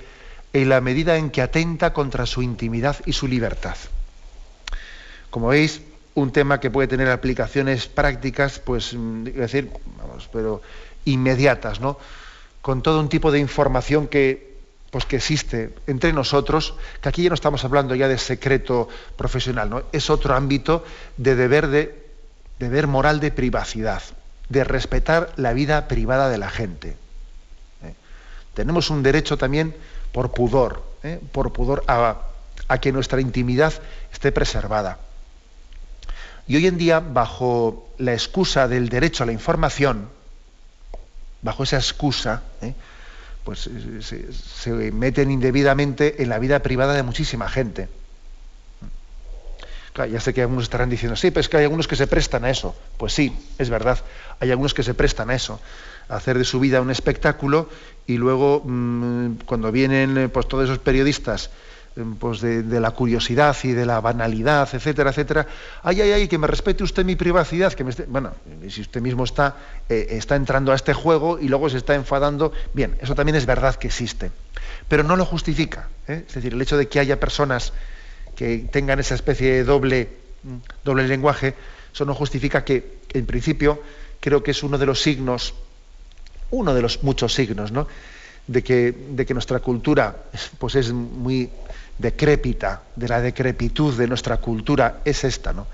[0.53, 3.75] en la medida en que atenta contra su intimidad y su libertad.
[5.29, 5.81] Como veis,
[6.15, 10.61] un tema que puede tener aplicaciones prácticas, pues, mm, decir, vamos, pero
[11.05, 11.97] inmediatas, ¿no?
[12.61, 14.57] Con todo un tipo de información que,
[14.91, 19.69] pues, que existe entre nosotros, que aquí ya no estamos hablando ya de secreto profesional,
[19.69, 19.83] ¿no?
[19.91, 20.83] Es otro ámbito
[21.17, 22.09] de deber de
[22.59, 24.03] deber moral de privacidad,
[24.49, 26.89] de respetar la vida privada de la gente.
[27.83, 27.93] ¿eh?
[28.53, 29.73] Tenemos un derecho también
[30.11, 31.19] por pudor, ¿eh?
[31.31, 32.17] por pudor a,
[32.67, 33.73] a que nuestra intimidad
[34.11, 34.99] esté preservada.
[36.49, 40.09] Y hoy en día, bajo la excusa del derecho a la información,
[41.43, 42.73] bajo esa excusa, ¿eh?
[43.43, 47.87] pues eh, se, meten indebidamente en la vida privada de muchísima gente.
[50.11, 52.43] ya sé que algunos estarán diciendo, sí, pero es que hay algunos que se prestan
[52.45, 52.75] a eso.
[52.97, 53.99] Pues sí, es verdad,
[54.39, 55.61] hay algunos que se prestan a eso,
[56.07, 57.69] a hacer de su vida un espectáculo
[58.07, 61.51] y luego mm, cuando vienen eh, pues, todos esos periodistas
[62.19, 65.47] pues de, la curiosidad y de la banalidad, etcétera, etcétera.
[65.83, 68.05] Ay, ay, ay, que me respete usted mi privacidad, que me esté...
[68.05, 68.31] Bueno,
[68.69, 69.55] si usted mismo está,
[69.89, 73.45] eh, está entrando a este juego y luego se está enfadando, bien, eso también es
[73.45, 74.31] verdad que existe.
[74.87, 75.89] Pero no lo justifica.
[76.07, 76.25] ¿eh?
[76.27, 77.73] Es decir, el hecho de que haya personas
[78.35, 80.09] que tengan esa especie de doble,
[80.83, 81.55] doble lenguaje,
[81.93, 83.81] eso no justifica que, en principio,
[84.19, 85.53] creo que es uno de los signos,
[86.51, 87.87] uno de los muchos signos, ¿no?
[88.47, 90.23] De que, de que nuestra cultura
[90.57, 91.49] pues es muy
[91.99, 95.67] decrépita, de la decrepitud de nuestra cultura, es esta, ¿no?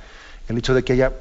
[0.49, 1.13] El hecho de que haya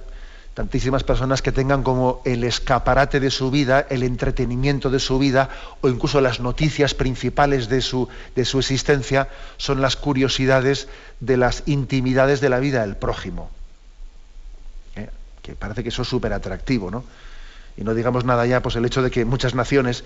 [0.54, 5.50] tantísimas personas que tengan como el escaparate de su vida, el entretenimiento de su vida,
[5.80, 10.88] o incluso las noticias principales de su, de su existencia, son las curiosidades
[11.20, 13.50] de las intimidades de la vida del prójimo.
[14.96, 15.10] ¿Eh?
[15.42, 17.04] Que parece que eso es súper atractivo, ¿no?
[17.76, 20.04] Y no digamos nada ya, pues el hecho de que muchas naciones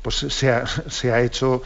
[0.00, 1.62] pues se ha, se ha hecho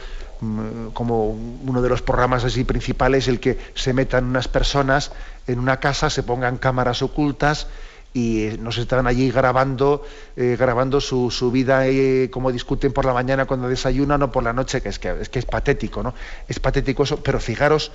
[0.93, 5.11] como uno de los programas así principales el que se metan unas personas
[5.47, 7.67] en una casa, se pongan cámaras ocultas
[8.13, 10.03] y nos están allí grabando,
[10.35, 14.53] eh, grabando su, vida, eh, como discuten por la mañana cuando desayunan o por la
[14.53, 16.13] noche, que es que es, que es patético, ¿no?
[16.47, 17.91] Es patético eso, pero fijaros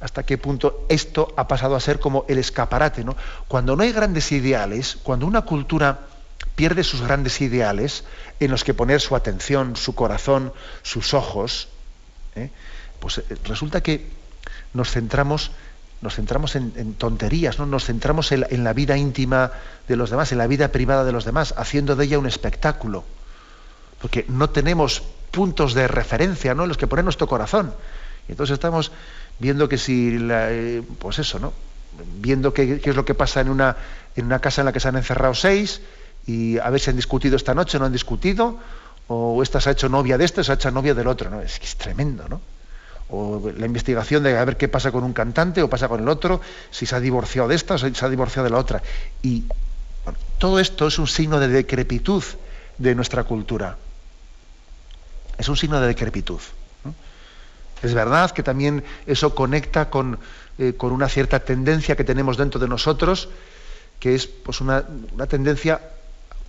[0.00, 3.16] hasta qué punto esto ha pasado a ser como el escaparate, ¿no?
[3.48, 6.00] Cuando no hay grandes ideales, cuando una cultura
[6.54, 8.04] pierde sus grandes ideales
[8.40, 11.68] en los que poner su atención, su corazón, sus ojos,
[12.36, 12.50] ¿eh?
[13.00, 14.08] pues resulta que
[14.74, 15.50] nos centramos
[16.02, 17.66] nos centramos en, tonterías, ¿no?
[17.66, 19.52] nos centramos en la, vida íntima
[19.86, 23.04] de los demás, en la vida privada de los demás, haciendo de ella un espectáculo.
[24.00, 26.64] Porque no tenemos puntos de referencia ¿no?
[26.64, 27.72] en los que poner nuestro corazón.
[28.26, 28.90] Y entonces estamos
[29.38, 31.52] viendo que si, eh, pues eso, ¿no?
[32.18, 33.76] Viendo qué, es lo que pasa en una,
[34.16, 35.82] en una casa en la que se han encerrado seis
[36.26, 38.58] y a ver si han discutido esta noche o no han discutido,
[39.08, 41.40] o esta se ha hecho novia de este, se ha hecho novia del otro, ¿no?
[41.40, 42.40] Es que es tremendo, ¿no?
[43.12, 46.08] o la investigación de a ver qué pasa con un cantante o pasa con el
[46.08, 46.40] otro,
[46.70, 48.82] si se ha divorciado de esta o si se ha divorciado de la otra.
[49.22, 49.44] Y
[50.38, 52.24] todo esto es un signo de decrepitud
[52.78, 53.76] de nuestra cultura.
[55.36, 56.40] Es un signo de decrepitud.
[57.82, 60.18] Es verdad que también eso conecta con,
[60.58, 63.28] eh, con, una cierta tendencia que tenemos dentro de nosotros,
[63.98, 64.84] que es pues, una,
[65.28, 65.80] tendencia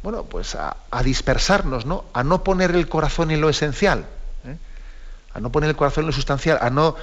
[0.04, 2.06] bueno, pues a, a dispersarnos, ¿no?
[2.14, 4.06] a no poner el corazón en lo esencial
[5.34, 6.96] a no poner el corazón en lo sustancial, a no,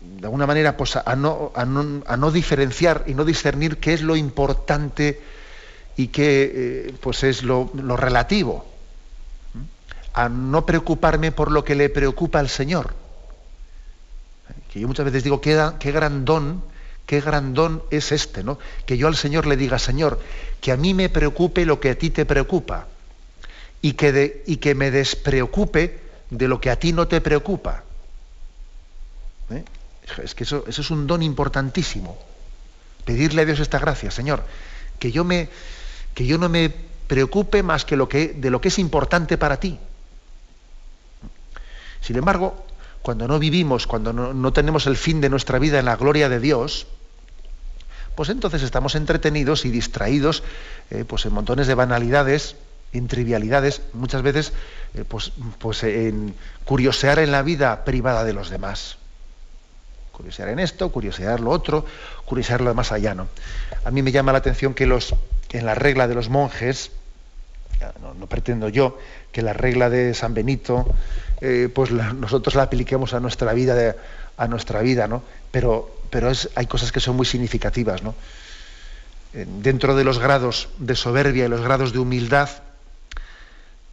[0.00, 4.16] de alguna manera, pues a no, a no, diferenciar y no discernir qué es lo
[4.16, 5.20] importante
[5.96, 8.66] y qué eh, pues es lo, relativo,
[10.12, 12.94] a no preocuparme por lo que le preocupa al Señor.
[14.70, 16.62] Que yo muchas veces digo, qué, qué gran don,
[17.06, 18.58] qué gran don es este, ¿no?
[18.86, 20.20] Que yo al Señor le diga, Señor,
[20.60, 22.86] que a mí me preocupe lo que a ti te preocupa
[23.80, 26.00] y que, de, y que me despreocupe
[26.30, 27.84] de lo que a ti no te preocupa.
[29.50, 29.64] ¿Eh?
[30.22, 32.18] Es que eso, es un don importantísimo.
[33.04, 34.44] Pedirle a Dios esta gracia, Señor,
[34.98, 35.48] que yo, me,
[36.14, 36.72] que yo no me
[37.08, 39.78] preocupe más lo que de lo que es importante para ti.
[42.00, 42.64] Sin embargo,
[43.02, 46.40] cuando no vivimos, cuando no, tenemos el fin de nuestra vida en la gloria de
[46.40, 46.86] Dios,
[48.14, 50.42] pues entonces estamos entretenidos y distraídos
[50.90, 52.56] eh, pues en montones de banalidades,
[52.92, 54.52] en trivialidades, muchas veces
[54.94, 56.34] eh, pues, pues en
[56.64, 58.98] curiosear en la vida privada de los demás.
[60.12, 61.86] Curiosear en esto, curiosear lo otro,
[62.26, 63.14] curiosear lo más allá.
[63.14, 63.28] ¿no?
[63.84, 65.14] A mí me llama la atención que los,
[65.50, 66.92] en la regla de los monjes,
[68.18, 68.98] no, pretendo yo
[69.32, 70.86] que la regla de San Benito,
[71.44, 73.96] eh, pues nosotros la apliquemos a nuestra vida,
[74.36, 75.24] a nuestra vida, ¿no?
[75.50, 78.14] Pero, pero hay cosas que son muy significativas, ¿no?
[79.34, 82.48] Eh, dentro de los grados de soberbia y los grados de humildad,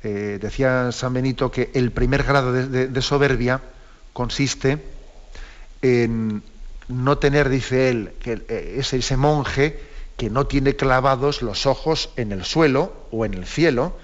[0.03, 3.61] eh, decía San Benito que el primer grado de, soberbia
[4.13, 4.85] consiste
[5.81, 6.43] en
[6.87, 8.43] no tener, dice él, que
[8.77, 9.79] es ese monje
[10.17, 13.95] que no tiene clavados los ojos en el suelo o en el cielo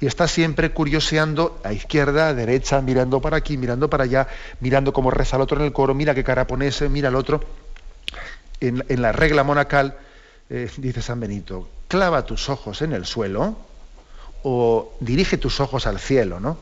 [0.00, 4.28] y está siempre curioseando a izquierda, a derecha, mirando para aquí, mirando para allá,
[4.60, 7.14] mirando cómo reza el otro en el coro, mira qué cara pone ese, mira el
[7.14, 7.40] otro.
[8.60, 9.96] En, la regla monacal,
[10.50, 13.56] eh, dice San Benito, clava tus ojos en el suelo,
[14.42, 16.58] o dirige tus ojos al cielo, ¿no?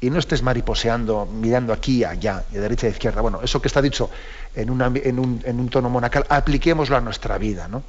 [0.00, 3.20] Y no estés mariposeando, mirando aquí, allá, de derecha a izquierda.
[3.20, 4.10] Bueno, eso que está dicho
[4.54, 7.82] en, un, tono monacal, apliquémoslo a nuestra vida, ¿no?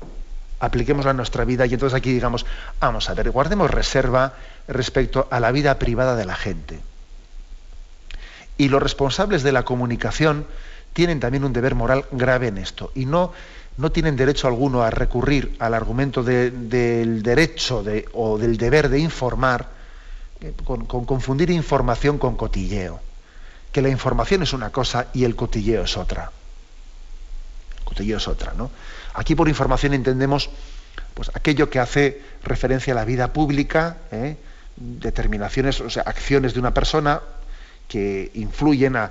[0.59, 2.45] Apliquémoslo a nuestra vida y entonces aquí digamos,
[2.79, 4.33] vamos a ver, guardemos reserva
[4.67, 6.79] respecto a la vida privada de la gente.
[8.57, 10.47] Y los responsables de la comunicación
[10.93, 12.91] tienen también un deber moral grave en esto.
[12.95, 13.33] Y no
[13.77, 17.83] no tienen derecho alguno a recurrir al argumento del derecho
[18.13, 19.69] o del deber de informar
[20.41, 22.99] eh, con, confundir información con cotilleo.
[23.71, 26.31] Que la información es una cosa y el cotilleo es otra.
[27.77, 28.71] El cotilleo es otra, ¿no?
[29.17, 30.51] Aquí por información entendemos
[31.15, 34.37] pues, aquello que hace referencia a la vida pública, ¿eh?
[34.75, 37.21] determinaciones, o sea, acciones de una persona
[37.87, 39.09] que influyen a,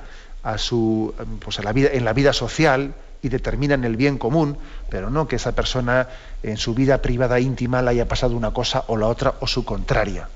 [0.58, 4.56] su, pues, a la vida, en la vida social, y determinan el bien común,
[4.88, 6.06] pero no que esa persona
[6.44, 9.64] en su vida privada íntima le haya pasado una cosa o la otra o su
[9.64, 10.28] contraria.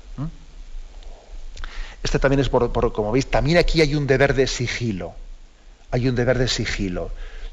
[2.03, 5.13] Este también es por, como veis, también aquí hay un deber de sigilo.
[5.91, 7.11] Hay un deber de sigilo.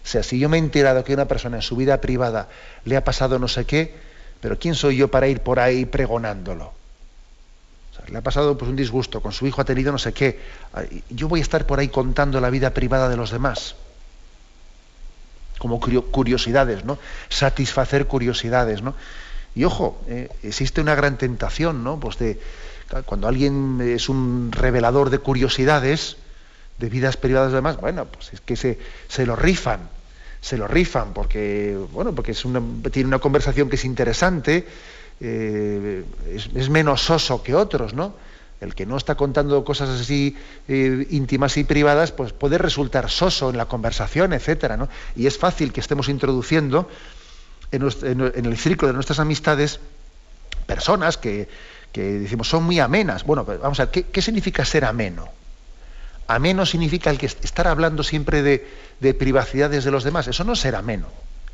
[0.09, 2.49] O sea, si yo me he enterado que una persona en su vida privada
[2.87, 3.95] le ha pasado no sé qué,
[4.41, 6.73] Pero ¿quién soy yo para ir por ahí pregonándolo?
[8.07, 10.41] le ha pasado pues, un disgusto, con su hijo ha tenido no sé qué.
[11.11, 13.75] Yo voy a estar por ahí contando la vida privada de los demás.
[15.59, 16.99] Como curiosidades, ¿no?
[17.29, 18.95] Satisfacer curiosidades, ¿no?
[19.55, 22.01] Y ojo, eh, existe una gran tentación, ¿no?
[22.01, 22.41] Pues de
[23.05, 26.17] cuando alguien es un revelador de curiosidades,
[26.79, 28.79] de vidas privadas de demás, bueno, pues es que se,
[29.09, 29.98] se lo rifan
[30.41, 32.35] se lo rifan porque, bueno, porque
[32.91, 34.67] tiene una conversación que es interesante,
[35.21, 38.15] eh, es, menos soso que otros, ¿no?
[38.61, 40.37] El que no está contando cosas así
[40.67, 44.89] eh, íntimas y privadas, pues puede resultar soso en la conversación, etcétera, ¿no?
[45.15, 46.89] Y es fácil que estemos introduciendo
[47.71, 49.81] en, el círculo de nuestras amistades
[50.67, 51.49] personas que,
[51.93, 53.25] decimos son muy amenas.
[53.25, 55.29] Bueno, pues vamos a ver, ¿qué, significa ser ameno?
[56.29, 58.69] Ameno significa el que estar hablando siempre de,
[59.01, 60.29] de privacidades de los demás.
[60.29, 61.07] Eso no es ser ameno.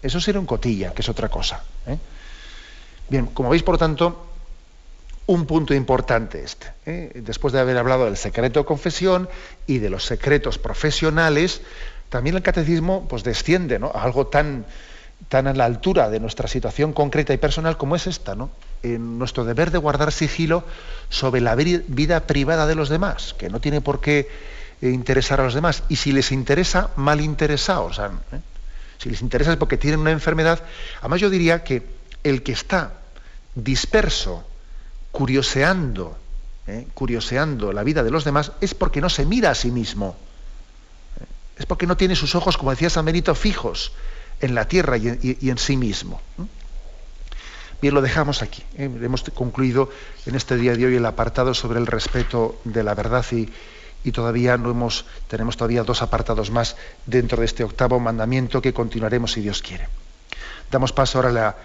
[0.03, 1.63] Eso es ser un cotilla, que es otra cosa.
[1.87, 1.97] ¿eh?
[3.09, 4.27] Bien, como veis, por tanto,
[5.27, 6.67] un punto importante este.
[6.85, 7.13] ¿eh?
[7.15, 9.29] Después de haber hablado del secreto de confesión
[9.67, 11.63] y de los secretos profesionales,
[12.09, 14.67] también el catecismo pues, desciende a algo tan,
[15.29, 18.51] tan a la altura de nuestra situación concreta y personal como es esta, ¿no?
[18.83, 20.65] en nuestro deber de guardar sigilo
[21.09, 24.29] sobre la vida privada de los demás, que no tiene por qué
[24.91, 25.83] interesar a los demás.
[25.89, 27.99] Y si les interesa, mal interesados.
[27.99, 28.41] ¿eh?
[28.99, 30.63] Si les interesa es porque tienen una enfermedad.
[31.01, 31.87] Además yo diría que
[32.23, 32.93] el que está
[33.55, 34.45] disperso,
[35.13, 36.19] curioseando,
[36.67, 36.87] ¿eh?
[36.95, 40.17] curioseando la vida de los demás, es porque no se mira a sí mismo.
[41.21, 41.25] ¿eh?
[41.59, 43.93] Es porque no tiene sus ojos, como decía San Benito, fijos
[44.41, 46.21] en la tierra y, en sí mismo.
[47.81, 48.63] Bien, lo dejamos aquí.
[48.77, 48.85] ¿eh?
[48.85, 49.91] Hemos concluido
[50.27, 53.49] en este día de hoy el apartado sobre el respeto de la verdad y,
[54.05, 56.77] y todavía no hemos, tenemos todavía dos apartados más
[57.07, 59.89] dentro de este octavo mandamiento que continuaremos si Dios quiere.
[60.71, 61.57] Damos paso ahora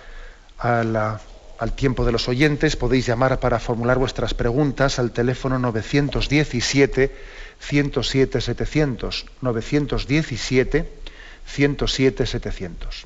[0.58, 1.20] a
[1.60, 2.76] al tiempo de los oyentes.
[2.76, 7.16] Podéis llamar para formular vuestras preguntas al teléfono 917
[7.60, 10.90] 107 700 917
[11.46, 13.06] 107 700.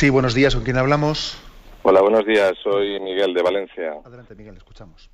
[0.00, 0.54] Sí, buenos días.
[0.54, 1.36] ¿Con quién hablamos?
[1.82, 2.54] Hola, buenos días.
[2.62, 3.96] Soy Miguel de Valencia.
[4.02, 5.10] Adelante, Miguel, escuchamos.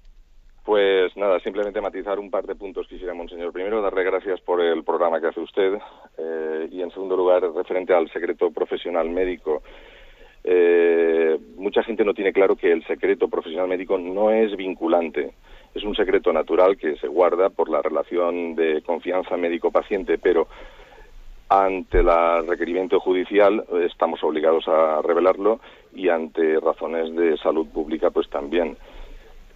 [0.64, 3.52] Pues nada, simplemente matizar un par de puntos quisiera, Monseñor.
[3.52, 5.72] Primero, darle gracias por el programa que hace usted.
[6.18, 9.64] Eh, y en segundo lugar, referente al secreto profesional médico.
[10.44, 15.32] Eh, mucha gente no tiene claro que el secreto profesional médico no es vinculante.
[15.74, 20.46] Es un secreto natural que se guarda por la relación de confianza médico-paciente, pero
[21.48, 25.60] ante el requerimiento judicial eh, estamos obligados a revelarlo
[25.94, 28.76] y ante razones de salud pública pues también.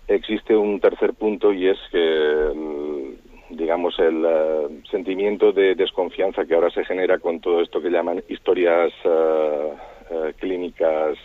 [0.07, 3.07] Existe un tercer punto y es que
[3.51, 8.23] digamos el eh, sentimiento de desconfianza que ahora se genera con todo esto que llaman
[8.29, 11.19] historias eh, clínicas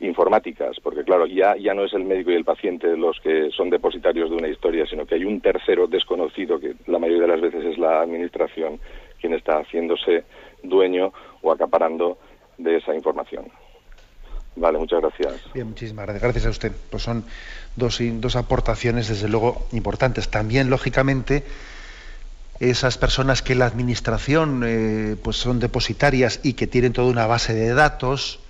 [0.00, 3.68] informáticas, porque claro, ya, ya no es el médico y el paciente los que son
[3.68, 7.40] depositarios de una historia, sino que hay un tercero desconocido, que la mayoría de las
[7.40, 8.80] veces es la administración,
[9.20, 10.24] quien está haciéndose
[10.62, 11.12] dueño
[11.42, 12.18] o acaparando
[12.58, 13.46] de esa información.
[14.56, 15.52] Vale, muchas gracias.
[15.54, 16.22] Bien, muchísimas gracias.
[16.22, 16.72] Gracias a usted.
[16.90, 17.24] Pues son
[17.76, 20.28] dos, dos aportaciones, desde luego, importantes.
[20.28, 21.44] También, lógicamente,
[22.60, 27.54] esas personas que la administración eh, pues son depositarias y que tienen toda una base
[27.54, 28.40] de datos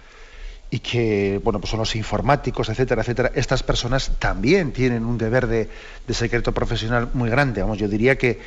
[0.68, 5.46] y que bueno pues son los informáticos etcétera etcétera estas personas también tienen un deber
[5.46, 5.68] de,
[6.10, 8.40] secreto profesional muy grande vamos yo diría que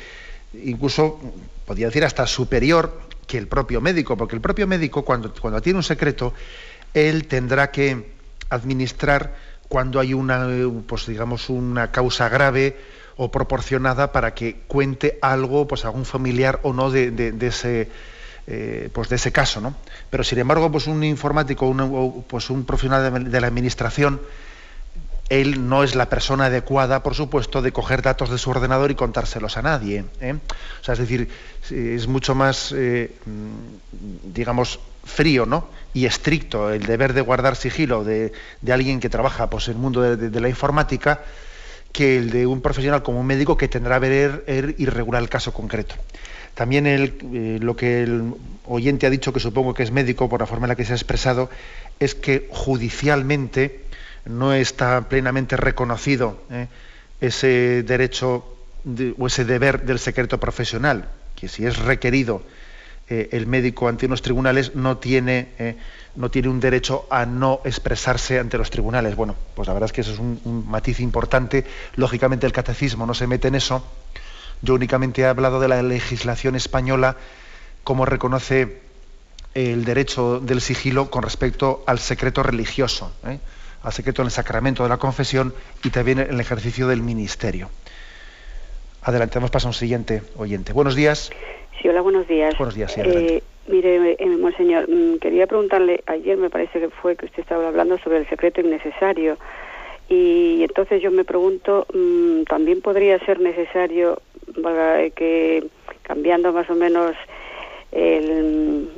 [0.64, 1.20] incluso
[1.66, 5.78] podría decir hasta superior que el propio médico porque el propio médico cuando cuando tiene
[5.78, 6.34] un secreto
[6.92, 8.12] él tendrá que
[8.50, 9.34] administrar
[9.68, 10.46] cuando hay una
[10.86, 12.76] pues digamos una causa grave
[13.16, 17.88] o proporcionada para que cuente algo, pues algún familiar o no de, de, ese
[18.46, 19.74] eh, pues de ese caso, ¿no?
[20.10, 24.20] Pero sin embargo, pues un informático, un, pues un profesional de, la administración,
[25.28, 28.94] él no es la persona adecuada, por supuesto, de coger datos de su ordenador y
[28.94, 30.04] contárselos a nadie.
[30.20, 30.34] ¿eh?
[30.80, 31.28] O sea, es decir,
[31.70, 33.10] es mucho más, eh,
[34.22, 35.68] digamos, frío, ¿no?
[35.94, 38.32] Y estricto el deber de guardar sigilo de,
[38.70, 41.20] alguien que trabaja pues, en el mundo de la informática
[41.94, 45.28] que el de un profesional como un médico que tendrá que ver y regular el
[45.28, 45.94] caso concreto.
[46.54, 48.34] También eh, lo que el
[48.66, 50.92] oyente ha dicho, que supongo que es médico por la forma en la que se
[50.92, 51.50] ha expresado,
[52.00, 53.83] es que judicialmente
[54.26, 56.68] no está plenamente reconocido eh,
[57.20, 58.44] ese derecho
[59.18, 62.42] o ese deber del secreto profesional, que si es requerido
[63.08, 65.76] eh, el médico ante unos tribunales no tiene
[66.16, 69.16] no tiene un derecho a no expresarse ante los tribunales.
[69.16, 71.64] Bueno, pues la verdad es que eso es un, matiz importante.
[71.96, 73.84] Lógicamente el catecismo no se mete en eso.
[74.62, 77.16] Yo únicamente he hablado de la legislación española,
[77.82, 78.80] cómo reconoce
[79.54, 83.38] el derecho del sigilo con respecto al secreto religioso, ¿eh?
[83.84, 85.54] Al secreto en el sacramento de la confesión
[85.84, 87.68] y también en el ejercicio del ministerio.
[89.02, 90.72] Adelante, vamos a un siguiente oyente.
[90.72, 91.30] Buenos días.
[91.80, 92.56] Sí, hola, buenos días.
[92.56, 97.16] Buenos días, sí, eh, Mire, eh, monseñor, mm, quería preguntarle, ayer me parece que fue
[97.16, 99.36] que usted estaba hablando sobre el secreto innecesario.
[100.08, 104.20] Y entonces yo me pregunto, mm, ¿también podría ser necesario
[104.56, 105.64] eh, que
[106.02, 107.14] cambiando más o menos
[107.92, 108.90] el,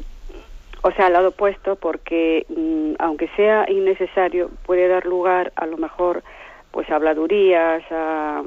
[0.82, 5.76] o sea, al lado opuesto, porque mm, aunque sea innecesario, puede dar lugar a lo
[5.76, 6.22] mejor
[6.70, 8.42] pues a habladurías, a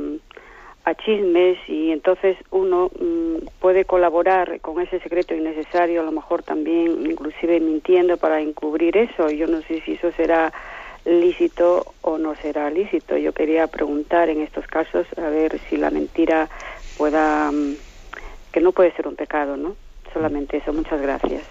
[0.86, 6.44] a chismes y entonces uno mm, puede colaborar con ese secreto innecesario, a lo mejor
[6.44, 9.30] también inclusive mintiendo para encubrir eso.
[9.30, 10.52] Yo no sé si eso será
[11.06, 13.18] lícito o no será lícito.
[13.18, 16.50] Yo quería preguntar en estos casos a ver si la mentira
[16.98, 17.76] pueda, mm,
[18.52, 19.76] que no puede ser un pecado, ¿no?
[20.14, 20.74] Solamente eso.
[20.74, 21.44] Muchas gracias.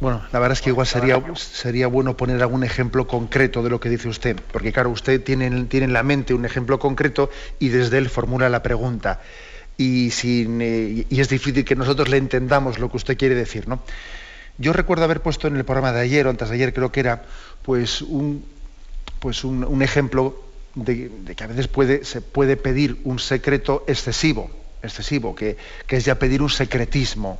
[0.00, 3.80] Bueno, la verdad es que igual sería, sería bueno poner algún ejemplo concreto de lo
[3.80, 7.68] que dice usted, porque claro, usted tiene, tiene en la mente un ejemplo concreto y
[7.68, 9.20] desde él formula la pregunta.
[9.76, 13.66] Y, sin, eh, y es difícil que nosotros le entendamos lo que usted quiere decir,
[13.66, 13.80] ¿no?
[14.56, 17.00] Yo recuerdo haber puesto en el programa de ayer, o antes de ayer creo que
[17.00, 17.24] era,
[17.62, 18.44] pues un,
[19.20, 20.42] pues un, ejemplo
[20.74, 24.50] de, que a veces puede, se puede pedir un secreto excesivo,
[24.82, 27.38] excesivo, que, que es ya pedir un secretismo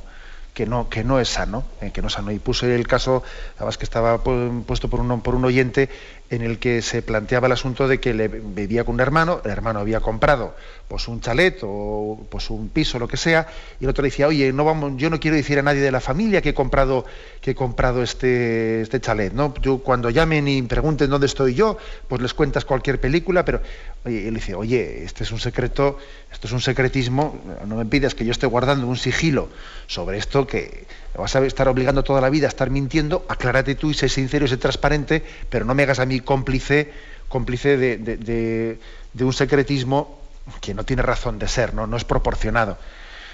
[0.59, 2.33] que no, que no es sano, eh, que no es sano.
[2.33, 3.23] Y puse el caso,
[3.55, 5.87] además que estaba puesto por un, por un oyente,
[6.29, 9.51] en el que se planteaba el asunto de que le vivía con un hermano, el
[9.51, 10.55] hermano había comprado
[10.87, 13.47] pues un chalet o pues un piso, lo que sea,
[13.79, 15.91] y el otro le decía, oye, no vamos, yo no quiero decir a nadie de
[15.91, 17.05] la familia que he comprado,
[17.41, 19.53] que he comprado este, este chalet, ¿no?
[19.61, 21.77] Yo cuando llamen y pregunten dónde estoy yo,
[22.07, 23.61] pues les cuentas cualquier película, pero
[24.05, 25.99] él dice, oye, este es un secreto,
[26.31, 29.49] esto es un secretismo, no me pidas que yo esté guardando un sigilo
[29.85, 30.85] sobre esto que
[31.19, 34.45] vas a estar obligando toda la vida a estar mintiendo, aclárate tú y sé sincero
[34.45, 36.91] y sé transparente, pero no me hagas a mí cómplice,
[37.27, 38.77] cómplice de,
[39.13, 40.19] de un secretismo
[40.61, 41.87] que no tiene razón de ser, ¿no?
[41.87, 42.77] no es proporcionado.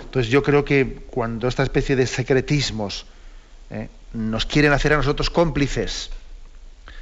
[0.02, 3.06] Entonces yo creo que cuando esta especie de secretismos
[3.70, 3.90] ¿eh?
[4.14, 6.10] nos quieren hacer a nosotros cómplices,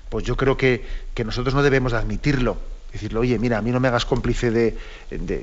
[0.10, 0.86] pues yo creo que,
[1.26, 2.58] nosotros no debemos admitirlo.
[2.92, 4.78] Decirle, oye, mira, a mí no me hagas cómplice de,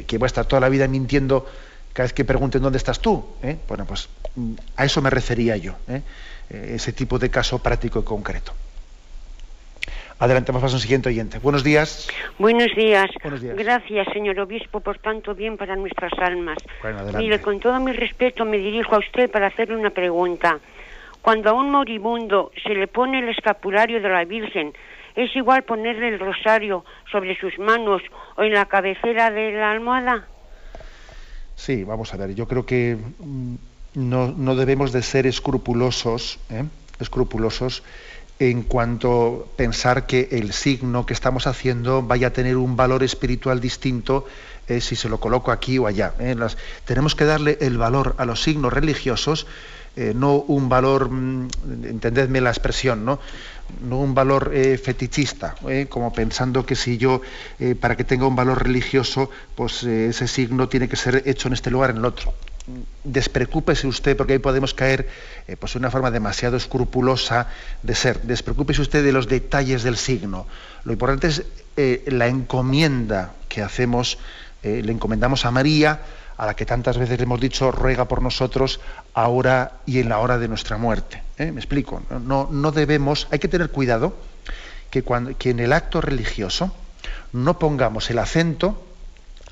[0.06, 1.46] que voy a estar toda la vida mintiendo
[1.92, 3.24] cada vez que pregunten dónde estás tú.
[3.42, 3.56] ¿eh?
[3.68, 4.08] Bueno, pues
[4.76, 6.02] a eso me refería yo, ¿eh?
[6.50, 8.52] ese tipo de caso práctico y concreto.
[10.20, 11.38] Adelante, vamos a un siguiente oyente.
[11.38, 12.06] Buenos días.
[12.38, 13.10] Buenos días.
[13.56, 16.58] Gracias, señor obispo, por tanto bien para nuestras almas.
[17.16, 20.60] Mire, con todo mi respeto me dirijo a usted para hacerle una pregunta.
[21.22, 24.74] Cuando a un moribundo se le pone el escapulario de la Virgen,
[25.16, 28.02] ¿es igual ponerle el rosario sobre sus manos
[28.36, 30.26] o en la cabecera de la almohada?
[31.60, 32.34] Sí, vamos a ver.
[32.34, 33.54] Yo creo que mm,
[33.94, 36.64] no, no debemos de ser escrupulosos, ¿eh?
[36.98, 37.82] escrupulosos
[38.38, 43.02] en cuanto a pensar que el signo que estamos haciendo vaya a tener un valor
[43.02, 44.26] espiritual distinto
[44.68, 46.14] eh, si se lo coloco aquí o allá.
[46.18, 46.34] Eh.
[46.86, 49.46] tenemos que darle el valor a los signos religiosos
[49.96, 51.48] eh, no un valor, mm,
[51.84, 53.18] entendedme la expresión, no,
[53.82, 57.20] no un valor eh, fetichista, eh, como pensando que si yo,
[57.80, 61.70] para que tenga un valor religioso, pues ese signo tiene que ser hecho en este
[61.70, 62.32] lugar, en el otro.
[63.02, 65.08] Despreocúpese usted, porque ahí podemos caer
[65.58, 67.48] pues, una forma demasiado escrupulosa
[67.82, 68.22] de ser.
[68.22, 70.46] Despreocúpese usted de los detalles del signo.
[70.84, 71.44] Lo importante es
[72.06, 74.18] la encomienda que hacemos,
[74.62, 76.00] le encomendamos a María,
[76.40, 78.80] a la que tantas veces le hemos dicho, ruega por nosotros
[79.12, 81.22] ahora y en la hora de nuestra muerte.
[81.36, 81.52] ¿eh?
[81.52, 82.02] Me explico.
[82.08, 84.16] No, no debemos, hay que tener cuidado
[84.88, 86.74] que, cuando, que en el acto religioso
[87.34, 88.82] no pongamos el acento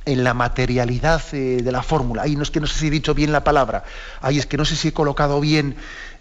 [0.07, 2.23] en la materialidad eh, de la fórmula.
[2.23, 3.85] Ahí no es que no sé si he dicho bien la palabra.
[4.23, 5.77] Ahí es que no sé si he colocado bien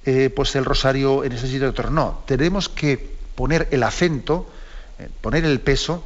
[0.06, 1.92] eh, pues el rosario en ese sitio otro.
[1.92, 4.52] No, tenemos que poner el acento,
[5.22, 6.04] poner el peso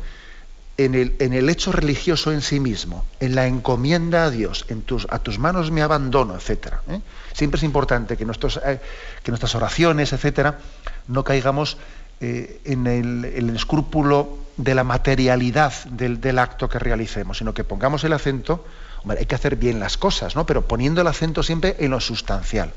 [0.86, 5.20] en el, hecho religioso en sí mismo, en la encomienda a Dios, en tus, a
[5.20, 6.74] tus manos me abandono, etc.
[6.90, 7.02] ¿eh?
[7.34, 8.80] Siempre es importante que, nuestros, eh,
[9.24, 10.60] que nuestras oraciones, etcétera,
[11.08, 11.78] no caigamos
[12.20, 18.14] eh, en, el, escrúpulo de la materialidad del, acto que realicemos, sino que pongamos el
[18.14, 18.66] acento,
[19.02, 20.46] hombre, hay que hacer bien las cosas, ¿no?
[20.46, 22.72] pero poniendo el acento siempre en lo sustancial.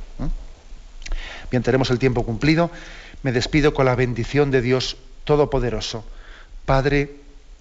[1.50, 2.70] Bien, tenemos el tiempo cumplido.
[3.22, 6.04] Me despido con la bendición de Dios Todopoderoso,
[6.66, 7.23] Padre,